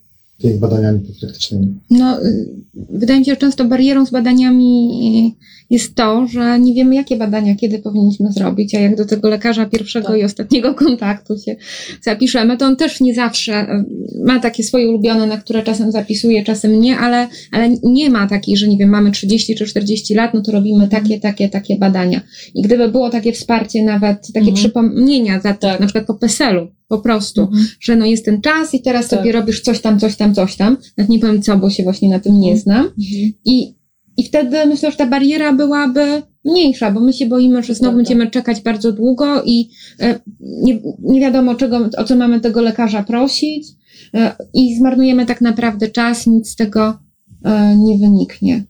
tymi 0.42 0.60
badaniami 0.60 1.00
praktycznymi. 1.00 1.80
No, 1.90 2.26
y, 2.26 2.50
wydaje 2.74 3.20
mi 3.20 3.26
się, 3.26 3.32
że 3.32 3.38
często 3.38 3.66
barierą 3.66 4.06
z 4.06 4.12
badaniami 4.12 5.36
jest 5.70 5.96
to, 5.96 6.28
że 6.28 6.60
nie 6.60 6.74
wiemy, 6.74 6.96
jakie 6.96 7.18
badania 7.18 7.56
kiedy 7.56 7.80
powinniśmy 7.80 8.32
zrobić, 8.32 8.76
a 8.76 8.80
jak 8.80 8.96
do 8.96 9.06
tego 9.06 9.30
lekarza 9.30 9.66
pierwszego 9.66 10.08
tak. 10.08 10.18
i 10.18 10.24
ostatniego 10.24 10.74
kontaktu 10.74 11.38
się 11.38 11.56
zapiszemy, 12.02 12.58
to 12.58 12.66
on 12.66 12.76
też 12.76 13.02
nie 13.02 13.16
zawsze 13.16 13.64
y, 13.64 13.86
ma 14.26 14.40
takie 14.40 14.64
swoje 14.64 14.90
ulubione, 14.90 15.28
na 15.28 15.38
które 15.38 15.64
czasem 15.64 15.92
zapisuje, 15.92 16.44
czasem 16.44 16.82
nie, 16.82 16.98
ale, 16.98 17.28
ale 17.52 17.70
nie 17.84 18.10
ma 18.10 18.28
takiej, 18.28 18.58
że 18.58 18.68
nie 18.68 18.78
wiem, 18.78 18.90
mamy 18.90 19.12
30 19.12 19.56
czy 19.56 19.66
40 19.66 20.14
lat, 20.14 20.34
no 20.34 20.42
to 20.42 20.52
robimy 20.52 20.88
takie, 20.88 21.20
takie, 21.20 21.50
takie 21.50 21.78
badania. 21.78 22.22
I 22.56 22.62
gdyby 22.62 22.90
było 22.90 23.10
takie 23.10 23.34
wsparcie, 23.34 23.84
nawet 23.84 24.28
takie 24.28 24.40
mhm. 24.40 24.56
przypomnienia 24.56 25.40
za 25.40 25.54
to, 25.54 25.68
tak. 25.68 25.80
na 25.80 25.86
przykład 25.86 26.06
po 26.06 26.14
PESEL-u, 26.14 26.68
po 26.92 27.00
prostu, 27.00 27.42
mhm. 27.42 27.66
że 27.80 27.96
no 27.96 28.06
jest 28.06 28.26
ten 28.26 28.42
czas 28.42 28.74
i 28.74 28.82
teraz 28.82 29.08
tak. 29.08 29.20
sobie 29.20 29.32
robisz 29.32 29.62
coś 29.62 29.82
tam, 29.82 30.00
coś 30.00 30.16
tam, 30.16 30.36
coś 30.36 30.56
tam. 30.56 30.78
Nawet 30.98 31.10
nie 31.10 31.20
powiem 31.20 31.42
co, 31.42 31.58
bo 31.58 31.70
się 31.70 31.84
właśnie 31.84 32.10
na 32.10 32.20
tym 32.20 32.40
nie 32.40 32.52
mhm. 32.52 32.58
znam. 32.58 32.86
Mhm. 32.86 33.34
I, 33.46 33.76
I 34.18 34.24
wtedy 34.24 34.66
myślę, 34.66 34.92
że 34.92 34.98
ta 34.98 35.08
bariera 35.08 35.54
byłaby 35.54 36.22
mniejsza, 36.46 36.92
bo 36.92 37.00
my 37.00 37.14
się 37.14 37.26
boimy, 37.26 37.64
że 37.64 37.76
znowu 37.76 37.96
będziemy 37.96 38.32
czekać 38.32 38.62
bardzo 38.62 38.92
długo 38.92 39.44
i 39.44 39.70
e, 40.00 40.20
nie, 40.40 40.80
nie 41.00 41.22
wiadomo, 41.22 41.56
czego, 41.56 41.90
o 41.98 42.04
co 42.04 42.16
mamy 42.16 42.40
tego 42.40 42.62
lekarza 42.62 43.04
prosić 43.04 43.68
e, 44.14 44.36
i 44.54 44.76
zmarnujemy 44.76 45.26
tak 45.26 45.42
naprawdę 45.42 45.88
czas, 45.90 46.28
nic 46.28 46.50
z 46.50 46.56
tego 46.56 47.00
e, 47.46 47.76
nie 47.78 47.98
wyniknie. 47.98 48.64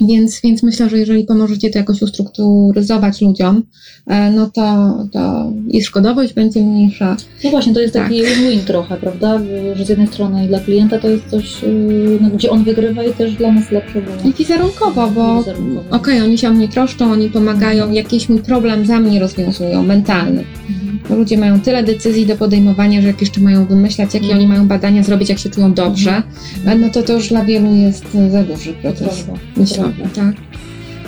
Więc, 0.00 0.40
więc 0.40 0.62
myślę, 0.62 0.88
że 0.88 0.98
jeżeli 0.98 1.24
pomożecie 1.24 1.70
to 1.70 1.78
jakoś 1.78 2.02
ustrukturyzować 2.02 3.20
ludziom, 3.20 3.62
e, 4.06 4.30
no 4.30 4.50
to, 4.54 4.96
to 5.12 5.52
i 5.68 5.82
szkodowość 5.82 6.34
będzie 6.34 6.60
mniejsza. 6.60 7.16
No 7.44 7.50
właśnie, 7.50 7.74
to 7.74 7.80
jest 7.80 7.94
tak. 7.94 8.02
taki 8.02 8.22
win 8.22 8.60
trochę, 8.60 8.96
prawda? 8.96 9.40
Że 9.74 9.84
z 9.84 9.88
jednej 9.88 10.06
strony 10.06 10.48
dla 10.48 10.60
klienta 10.60 10.98
to 10.98 11.08
jest 11.08 11.24
coś, 11.26 11.64
y, 11.64 12.18
no, 12.20 12.30
gdzie 12.30 12.50
on 12.50 12.64
wygrywa 12.64 13.04
i 13.04 13.12
też 13.12 13.34
dla 13.34 13.52
nas 13.52 13.70
lepsze. 13.70 14.02
Bo... 14.02 14.28
I 14.28 14.32
wizerunkowo, 14.32 15.08
bo 15.08 15.38
okej, 15.38 15.54
okay, 15.90 16.24
oni 16.24 16.38
się 16.38 16.48
o 16.48 16.52
mnie 16.52 16.68
troszczą, 16.68 17.12
oni 17.12 17.30
pomagają, 17.30 17.84
mhm. 17.84 17.94
jakiś 17.94 18.28
mój 18.28 18.38
problem 18.38 18.86
za 18.86 19.00
mnie 19.00 19.20
rozwiązują, 19.20 19.82
mentalny. 19.82 20.44
Mhm. 20.68 20.79
Ludzie 21.16 21.38
mają 21.38 21.60
tyle 21.60 21.84
decyzji 21.84 22.26
do 22.26 22.36
podejmowania, 22.36 23.00
że 23.00 23.06
jak 23.06 23.20
jeszcze 23.20 23.40
mają 23.40 23.66
wymyślać, 23.66 24.14
jakie 24.14 24.32
oni 24.32 24.46
mają 24.46 24.68
badania 24.68 25.02
zrobić, 25.02 25.28
jak 25.28 25.38
się 25.38 25.50
czują 25.50 25.72
dobrze, 25.72 26.22
mhm. 26.56 26.80
no 26.80 26.90
to 26.90 27.02
to 27.02 27.12
już 27.12 27.28
dla 27.28 27.44
wielu 27.44 27.74
jest 27.74 28.04
za 28.30 28.42
duży 28.42 28.72
proces. 28.72 29.24
Myślę 29.56 29.84
tak. 30.14 30.34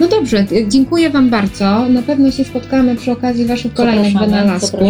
No 0.01 0.09
dobrze, 0.09 0.47
dziękuję 0.69 1.11
Wam 1.11 1.31
bardzo. 1.31 1.88
Na 1.88 2.03
pewno 2.03 2.31
się 2.31 2.45
spotkamy 2.45 2.97
przy 2.97 3.12
okazji 3.12 3.45
Waszych 3.45 3.75
kolejnych 3.75 4.19
wynalazków. 4.19 4.81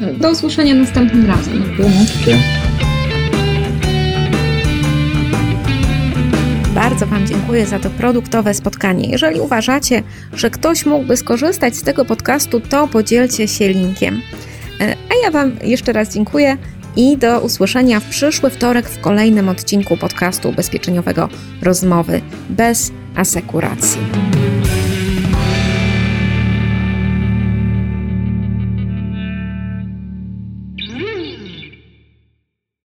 Do, 0.00 0.14
do 0.20 0.30
usłyszenia 0.30 0.74
następnym 0.74 1.26
razem. 1.26 1.62
Dziękuję. 1.76 2.57
Bardzo 6.98 7.14
Wam 7.14 7.26
dziękuję 7.26 7.66
za 7.66 7.78
to 7.78 7.90
produktowe 7.90 8.54
spotkanie. 8.54 9.10
Jeżeli 9.10 9.40
uważacie, 9.40 10.02
że 10.32 10.50
ktoś 10.50 10.86
mógłby 10.86 11.16
skorzystać 11.16 11.76
z 11.76 11.82
tego 11.82 12.04
podcastu, 12.04 12.60
to 12.60 12.88
podzielcie 12.88 13.48
się 13.48 13.68
linkiem. 13.68 14.22
E, 14.80 14.96
a 15.10 15.24
ja 15.24 15.30
Wam 15.30 15.52
jeszcze 15.62 15.92
raz 15.92 16.14
dziękuję 16.14 16.56
i 16.96 17.16
do 17.16 17.40
usłyszenia 17.40 18.00
w 18.00 18.04
przyszły 18.04 18.50
wtorek 18.50 18.88
w 18.88 19.00
kolejnym 19.00 19.48
odcinku 19.48 19.96
podcastu 19.96 20.48
ubezpieczeniowego 20.48 21.28
Rozmowy 21.62 22.20
bez 22.50 22.92
asekuracji. 23.16 24.00